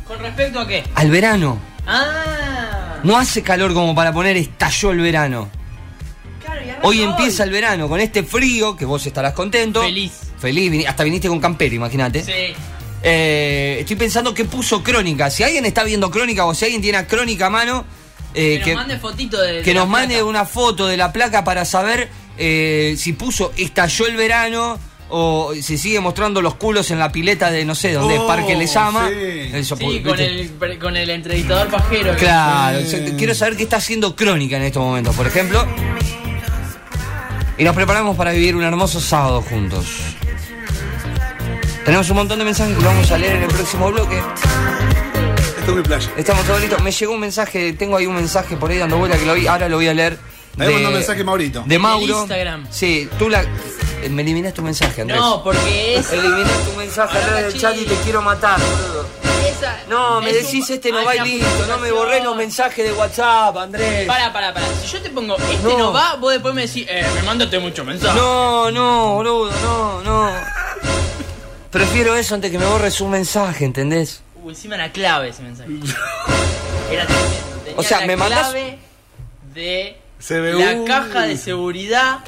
¿Con 0.08 0.17
respecto 0.17 0.60
a 0.60 0.67
qué? 0.67 0.84
Al 0.95 1.12
verano. 1.12 1.60
Ah. 1.86 2.97
No 3.04 3.15
hace 3.15 3.43
calor 3.43 3.75
como 3.75 3.93
para 3.93 4.12
poner 4.12 4.38
estalló 4.38 4.91
el 4.91 5.02
verano. 5.02 5.49
Claro, 6.43 6.62
Hoy 6.82 7.04
empieza 7.04 7.43
el 7.43 7.52
verano 7.52 7.88
con 7.88 7.99
este 7.99 8.23
frío, 8.23 8.75
que 8.75 8.86
vos 8.86 9.06
estarás 9.06 9.34
contento. 9.34 9.84
Feliz. 9.84 10.13
Feliz, 10.39 10.88
hasta 10.88 11.04
viniste 11.04 11.28
con 11.28 11.39
campero, 11.39 11.75
imagínate. 11.75 12.23
Sí. 12.23 12.56
Eh, 13.03 13.77
estoy 13.79 13.95
pensando 13.95 14.33
qué 14.33 14.45
puso 14.45 14.83
Crónica. 14.83 15.29
Si 15.29 15.43
alguien 15.43 15.65
está 15.65 15.83
viendo 15.83 16.12
Crónica 16.12 16.45
o 16.45 16.53
si 16.53 16.65
alguien 16.65 16.81
tiene 16.81 16.97
a 16.97 17.07
Crónica 17.07 17.45
a 17.47 17.49
mano, 17.49 17.85
eh, 18.33 18.62
que, 18.63 18.71
nos 18.73 18.81
mande 18.81 18.99
fotito 18.99 19.41
de. 19.41 19.62
que 19.62 19.69
de 19.69 19.73
la 19.73 19.79
nos 19.81 19.89
mande 19.89 20.15
placa. 20.15 20.25
una 20.29 20.45
foto 20.45 20.85
de 20.88 20.97
la 20.97 21.12
placa 21.13 21.43
para 21.43 21.65
saber 21.65 22.09
eh, 22.38 22.95
si 22.97 23.13
puso 23.13 23.51
estalló 23.57 24.05
el 24.07 24.15
verano 24.17 24.77
o 25.12 25.53
si 25.59 25.77
sigue 25.79 25.99
mostrando 25.99 26.39
los 26.41 26.53
culos 26.55 26.91
en 26.91 26.99
la 26.99 27.12
pileta 27.12 27.49
de 27.49 27.65
no 27.65 27.73
sé 27.73 27.93
dónde 27.93 28.13
es 28.15 28.19
Oh, 28.21 28.27
Parque 28.27 28.55
Les 28.55 28.71
llama. 28.71 29.07
sí. 29.09 29.49
Eso, 29.53 29.75
Sí, 29.75 29.83
porque, 29.83 30.03
con 30.03 30.19
el, 30.19 30.79
con 30.79 30.97
el 30.97 31.09
entrevistador 31.09 31.67
pajero. 31.69 32.15
Claro, 32.17 32.79
Sí. 32.85 33.15
quiero 33.17 33.33
saber 33.33 33.57
qué 33.57 33.63
está 33.63 33.77
haciendo 33.77 34.15
Crónica 34.15 34.57
en 34.57 34.63
estos 34.63 34.83
momentos, 34.83 35.15
por 35.15 35.25
ejemplo. 35.25 35.65
Y 37.57 37.63
nos 37.63 37.75
preparamos 37.75 38.15
para 38.15 38.31
vivir 38.31 38.55
un 38.55 38.63
hermoso 38.63 39.01
sábado 39.01 39.41
juntos. 39.41 39.88
Tenemos 41.89 42.08
un 42.12 42.17
montón 42.17 42.38
de 42.38 42.45
mensajes 42.45 42.78
que 42.78 42.86
vamos 42.86 43.10
a 43.12 43.17
leer 43.17 43.38
en 43.38 43.41
el 43.41 43.47
próximo 43.47 43.91
bloque. 43.91 44.19
Esto 45.58 45.71
es 45.71 45.75
mi 45.75 45.82
playa. 45.82 46.12
Estamos 46.17 46.45
todos 46.45 46.62
listos. 46.62 46.84
Me 46.84 46.91
llegó 46.91 47.13
un 47.13 47.19
mensaje, 47.19 47.73
tengo 47.73 47.97
ahí 47.97 48.06
un 48.06 48.13
mensaje 48.13 48.56
por 48.58 48.69
ahí 48.69 48.78
dando 48.78 48.97
vuelta 48.99 49.17
que 49.17 49.25
lo 49.25 49.34
vi, 49.34 49.47
ahora 49.47 49.67
lo 49.67 49.78
voy 49.78 49.88
a 49.88 49.93
leer. 49.95 50.19
Ahí 50.60 50.71
mandó 50.71 50.89
un 50.89 50.93
mensaje 50.93 51.23
Maurito. 51.23 51.63
De 51.65 51.80
Mauro. 51.80 52.19
Instagram. 52.19 52.67
Sí, 52.69 53.10
tú 53.17 53.28
la. 53.28 53.41
eh, 53.41 54.08
Me 54.12 54.21
eliminas 54.21 54.54
tu 54.54 54.62
mensaje, 54.62 55.02
Andrés. 55.02 55.19
No, 55.19 55.43
porque 55.43 55.95
es. 55.95 56.12
Eliminé 56.13 56.43
tu 56.71 56.78
mensaje 56.78 57.17
atrás 57.17 57.32
la 57.34 57.41
del 57.47 57.60
chat 57.60 57.75
y 57.75 57.86
te 57.86 57.95
quiero 58.04 58.21
matar, 58.21 58.60
boludo. 58.60 59.08
esa- 59.49 59.80
No, 59.89 60.21
me 60.21 60.30
es 60.30 60.43
decís 60.45 60.69
un- 60.69 60.75
este 60.75 60.91
no 60.91 60.99
hay 60.99 61.06
va 61.06 61.15
y 61.28 61.39
listo, 61.39 61.65
no 61.67 61.80
me 61.80 61.91
borré 61.91 62.21
los 62.23 62.36
mensajes 62.36 62.86
de 62.86 62.93
WhatsApp, 62.93 63.58
Andrés. 63.58 64.06
Para, 64.06 64.32
para, 64.32 64.54
para. 64.54 64.67
Si 64.84 64.89
yo 64.93 65.02
te 65.02 65.10
pongo 65.10 65.36
este 65.38 65.63
No. 65.63 65.75
no, 65.80 65.91
va, 65.93 66.17
vos 66.17 66.34
después 66.34 66.54
me 66.54 66.67
decís, 66.67 66.86
eh, 66.88 67.04
me 67.15 67.23
mandaste 67.23 67.58
mucho 67.58 67.84
mensaje. 67.84 68.15
No, 68.15 68.69
no, 68.69 69.13
boludo, 69.15 69.49
no, 69.63 70.02
no. 70.04 70.59
Prefiero 71.71 72.15
eso 72.15 72.36
antes 72.36 72.51
que 72.51 72.58
me 72.58 72.65
borres 72.65 72.99
un 73.01 73.12
mensaje, 73.12 73.65
¿entendés? 73.65 74.21
Uh, 74.43 74.49
encima 74.49 74.75
era 74.75 74.91
clave 74.91 75.29
ese 75.29 75.43
mensaje. 75.43 75.69
Era 76.91 77.05
tremendo. 77.05 77.36
O 77.75 77.84
sea, 77.84 77.99
la 77.99 78.08
me 78.08 78.17
mandás- 78.17 78.49
clave 78.49 78.79
de 79.53 79.97
CBU. 80.19 80.60
la 80.60 80.86
caja 80.86 81.21
de 81.27 81.38
seguridad. 81.38 82.19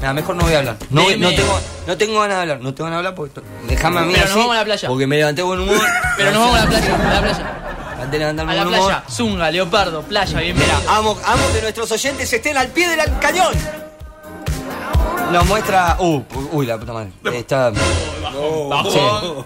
Nada, 0.00 0.14
mejor 0.14 0.34
no 0.34 0.42
voy 0.44 0.54
a 0.54 0.58
hablar. 0.58 0.76
No, 0.90 1.06
tengo, 1.06 1.60
no 1.86 1.96
tengo 1.96 2.20
ganas 2.20 2.36
de 2.36 2.40
hablar, 2.42 2.60
no 2.60 2.74
tengo 2.74 2.84
ganas 2.90 2.96
de 2.96 3.08
hablar 3.08 3.14
porque 3.14 3.34
to- 3.34 3.42
déjame 3.68 4.00
a 4.00 4.02
mí 4.02 4.12
Pero 4.14 4.24
nos 4.24 4.30
así, 4.32 4.38
vamos 4.40 4.54
a 4.56 4.58
la 4.58 4.64
playa. 4.64 4.88
Porque 4.88 5.06
me 5.06 5.16
levanté 5.18 5.42
con 5.42 5.60
humor. 5.60 5.76
Pero 6.16 6.30
nos 6.32 6.40
vamos 6.40 6.56
a 6.58 6.64
la 6.64 6.68
playa, 6.70 6.94
a 6.94 7.14
la 7.14 7.20
playa. 7.20 7.56
Antes 7.92 8.10
de 8.10 8.18
levantarme 8.18 8.52
A 8.52 8.56
la 8.56 8.64
con 8.64 8.74
humor. 8.74 8.86
playa. 8.88 9.04
Zunga, 9.08 9.50
leopardo, 9.52 10.02
playa, 10.02 10.40
bienvenido. 10.40 10.76
Amo, 10.88 11.16
amo 11.24 11.42
que 11.54 11.60
nuestros 11.62 11.92
oyentes 11.92 12.32
estén 12.32 12.56
al 12.56 12.68
pie 12.68 12.88
del 12.88 13.00
cañón. 13.20 13.54
Nos 15.30 15.46
muestra. 15.46 15.96
Uh, 16.00 16.22
uy, 16.50 16.66
la 16.66 16.78
puta 16.78 16.92
madre. 16.94 17.10
Está. 17.32 17.70
Bajón. 18.68 19.44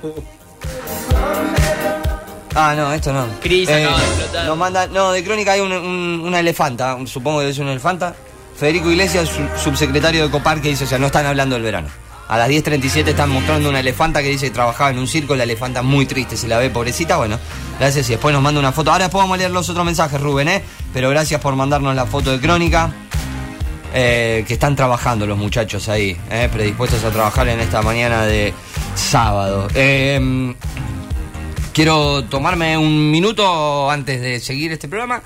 Ah, 2.56 2.74
no, 2.76 2.92
esto 2.92 3.12
no. 3.12 3.26
Cris 3.42 3.68
acaba 3.68 3.98
de 3.98 4.04
explotar. 4.06 4.46
Nos 4.46 4.56
manda, 4.56 4.86
no, 4.86 5.10
de 5.12 5.24
crónica 5.24 5.52
hay 5.52 5.60
un- 5.60 5.72
un- 5.72 6.22
una 6.24 6.38
elefanta, 6.40 6.96
supongo 7.06 7.40
que 7.40 7.48
es 7.48 7.58
una 7.58 7.72
elefanta. 7.72 8.14
Federico 8.56 8.90
Iglesias, 8.90 9.28
su- 9.28 9.48
subsecretario 9.62 10.22
de 10.24 10.30
Copar, 10.30 10.60
que 10.60 10.68
dice, 10.68 10.84
o 10.84 10.86
sea, 10.86 10.98
no 11.00 11.06
están 11.06 11.26
hablando 11.26 11.56
del 11.56 11.64
verano. 11.64 11.88
A 12.28 12.38
las 12.38 12.48
10.37 12.48 13.10
están 13.10 13.28
mostrando 13.30 13.68
una 13.68 13.80
elefanta 13.80 14.22
que 14.22 14.28
dice 14.28 14.46
que 14.46 14.52
trabajaba 14.52 14.90
en 14.90 14.98
un 14.98 15.08
circo, 15.08 15.34
la 15.34 15.42
elefanta 15.42 15.82
muy 15.82 16.06
triste, 16.06 16.36
se 16.36 16.46
la 16.48 16.58
ve 16.58 16.70
pobrecita, 16.70 17.16
bueno, 17.16 17.38
gracias 17.80 18.06
y 18.08 18.12
después 18.12 18.32
nos 18.32 18.40
manda 18.42 18.60
una 18.60 18.70
foto. 18.72 18.92
Ahora 18.92 19.04
después 19.06 19.20
vamos 19.22 19.34
a 19.34 19.38
leer 19.38 19.50
los 19.50 19.68
otros 19.68 19.84
mensajes, 19.84 20.20
Rubén, 20.20 20.48
¿eh? 20.48 20.62
Pero 20.92 21.10
gracias 21.10 21.40
por 21.40 21.56
mandarnos 21.56 21.94
la 21.96 22.06
foto 22.06 22.30
de 22.30 22.40
crónica. 22.40 22.92
eh, 23.96 24.44
que 24.48 24.54
están 24.54 24.74
trabajando 24.74 25.24
los 25.24 25.38
muchachos 25.38 25.88
ahí, 25.88 26.16
eh, 26.28 26.48
predispuestos 26.52 27.04
a 27.04 27.10
trabajar 27.12 27.46
en 27.46 27.60
esta 27.60 27.80
mañana 27.80 28.22
de 28.26 28.52
sábado. 28.94 29.68
Eh, 29.74 30.54
quiero 31.72 32.24
tomarme 32.24 32.78
un 32.78 33.10
minuto 33.10 33.90
antes 33.90 34.20
de 34.20 34.40
seguir 34.40 34.72
este 34.72 34.88
programa 34.88 35.22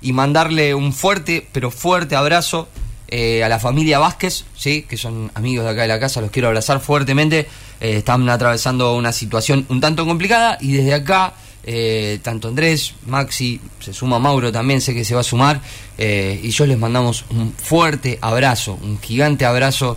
y 0.00 0.12
mandarle 0.12 0.74
un 0.74 0.92
fuerte, 0.92 1.46
pero 1.52 1.70
fuerte 1.70 2.16
abrazo 2.16 2.68
eh, 3.08 3.44
a 3.44 3.48
la 3.48 3.58
familia 3.58 3.98
Vázquez, 3.98 4.44
¿sí? 4.56 4.82
que 4.82 4.96
son 4.96 5.30
amigos 5.34 5.64
de 5.64 5.70
acá 5.70 5.82
de 5.82 5.88
la 5.88 6.00
casa, 6.00 6.20
los 6.20 6.30
quiero 6.30 6.48
abrazar 6.48 6.80
fuertemente. 6.80 7.46
Eh, 7.80 7.98
están 7.98 8.28
atravesando 8.28 8.94
una 8.94 9.12
situación 9.12 9.64
un 9.68 9.80
tanto 9.80 10.04
complicada 10.04 10.58
y 10.60 10.72
desde 10.72 10.94
acá, 10.94 11.34
eh, 11.62 12.18
tanto 12.22 12.48
Andrés, 12.48 12.94
Maxi, 13.06 13.60
se 13.78 13.92
suma 13.92 14.18
Mauro 14.18 14.50
también, 14.50 14.80
sé 14.80 14.92
que 14.92 15.04
se 15.04 15.14
va 15.14 15.20
a 15.20 15.24
sumar, 15.24 15.60
y 15.98 16.48
yo 16.48 16.66
les 16.66 16.78
mandamos 16.78 17.24
un 17.30 17.52
fuerte 17.52 18.18
abrazo, 18.20 18.76
un 18.82 18.98
gigante 18.98 19.44
abrazo 19.44 19.96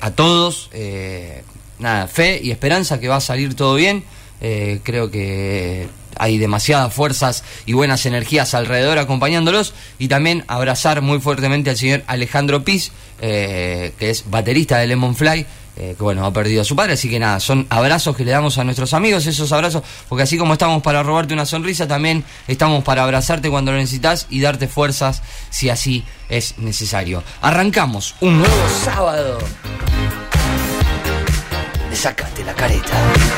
a 0.00 0.10
todos. 0.12 0.70
Nada, 1.78 2.06
fe 2.06 2.40
y 2.42 2.50
esperanza 2.50 3.00
que 3.00 3.08
va 3.08 3.16
a 3.16 3.20
salir 3.20 3.54
todo 3.54 3.74
bien. 3.74 4.04
Eh, 4.40 4.80
creo 4.82 5.10
que 5.10 5.88
hay 6.16 6.38
demasiadas 6.38 6.92
fuerzas 6.92 7.44
y 7.66 7.72
buenas 7.72 8.06
energías 8.06 8.54
alrededor 8.54 8.98
acompañándolos 8.98 9.74
y 9.98 10.08
también 10.08 10.44
abrazar 10.48 11.02
muy 11.02 11.20
fuertemente 11.20 11.70
al 11.70 11.76
señor 11.76 12.02
Alejandro 12.06 12.64
Piz, 12.64 12.92
eh, 13.20 13.92
que 13.98 14.10
es 14.10 14.30
baterista 14.30 14.78
de 14.78 14.86
Lemon 14.86 15.16
Fly, 15.16 15.46
eh, 15.76 15.94
que 15.96 16.02
bueno, 16.02 16.24
ha 16.24 16.32
perdido 16.32 16.62
a 16.62 16.64
su 16.64 16.76
padre, 16.76 16.92
así 16.92 17.10
que 17.10 17.18
nada, 17.18 17.40
son 17.40 17.66
abrazos 17.68 18.16
que 18.16 18.24
le 18.24 18.30
damos 18.30 18.58
a 18.58 18.64
nuestros 18.64 18.94
amigos, 18.94 19.26
esos 19.26 19.50
abrazos, 19.50 19.82
porque 20.08 20.22
así 20.22 20.38
como 20.38 20.52
estamos 20.52 20.82
para 20.82 21.02
robarte 21.02 21.34
una 21.34 21.46
sonrisa, 21.46 21.88
también 21.88 22.22
estamos 22.46 22.84
para 22.84 23.02
abrazarte 23.02 23.50
cuando 23.50 23.72
lo 23.72 23.78
necesitas 23.78 24.26
y 24.30 24.40
darte 24.40 24.68
fuerzas 24.68 25.22
si 25.50 25.70
así 25.70 26.04
es 26.28 26.58
necesario. 26.58 27.24
Arrancamos 27.40 28.14
un 28.20 28.38
nuevo 28.38 28.68
sábado. 28.84 29.38
Sácate 31.94 32.44
la 32.44 32.54
careta. 32.54 33.34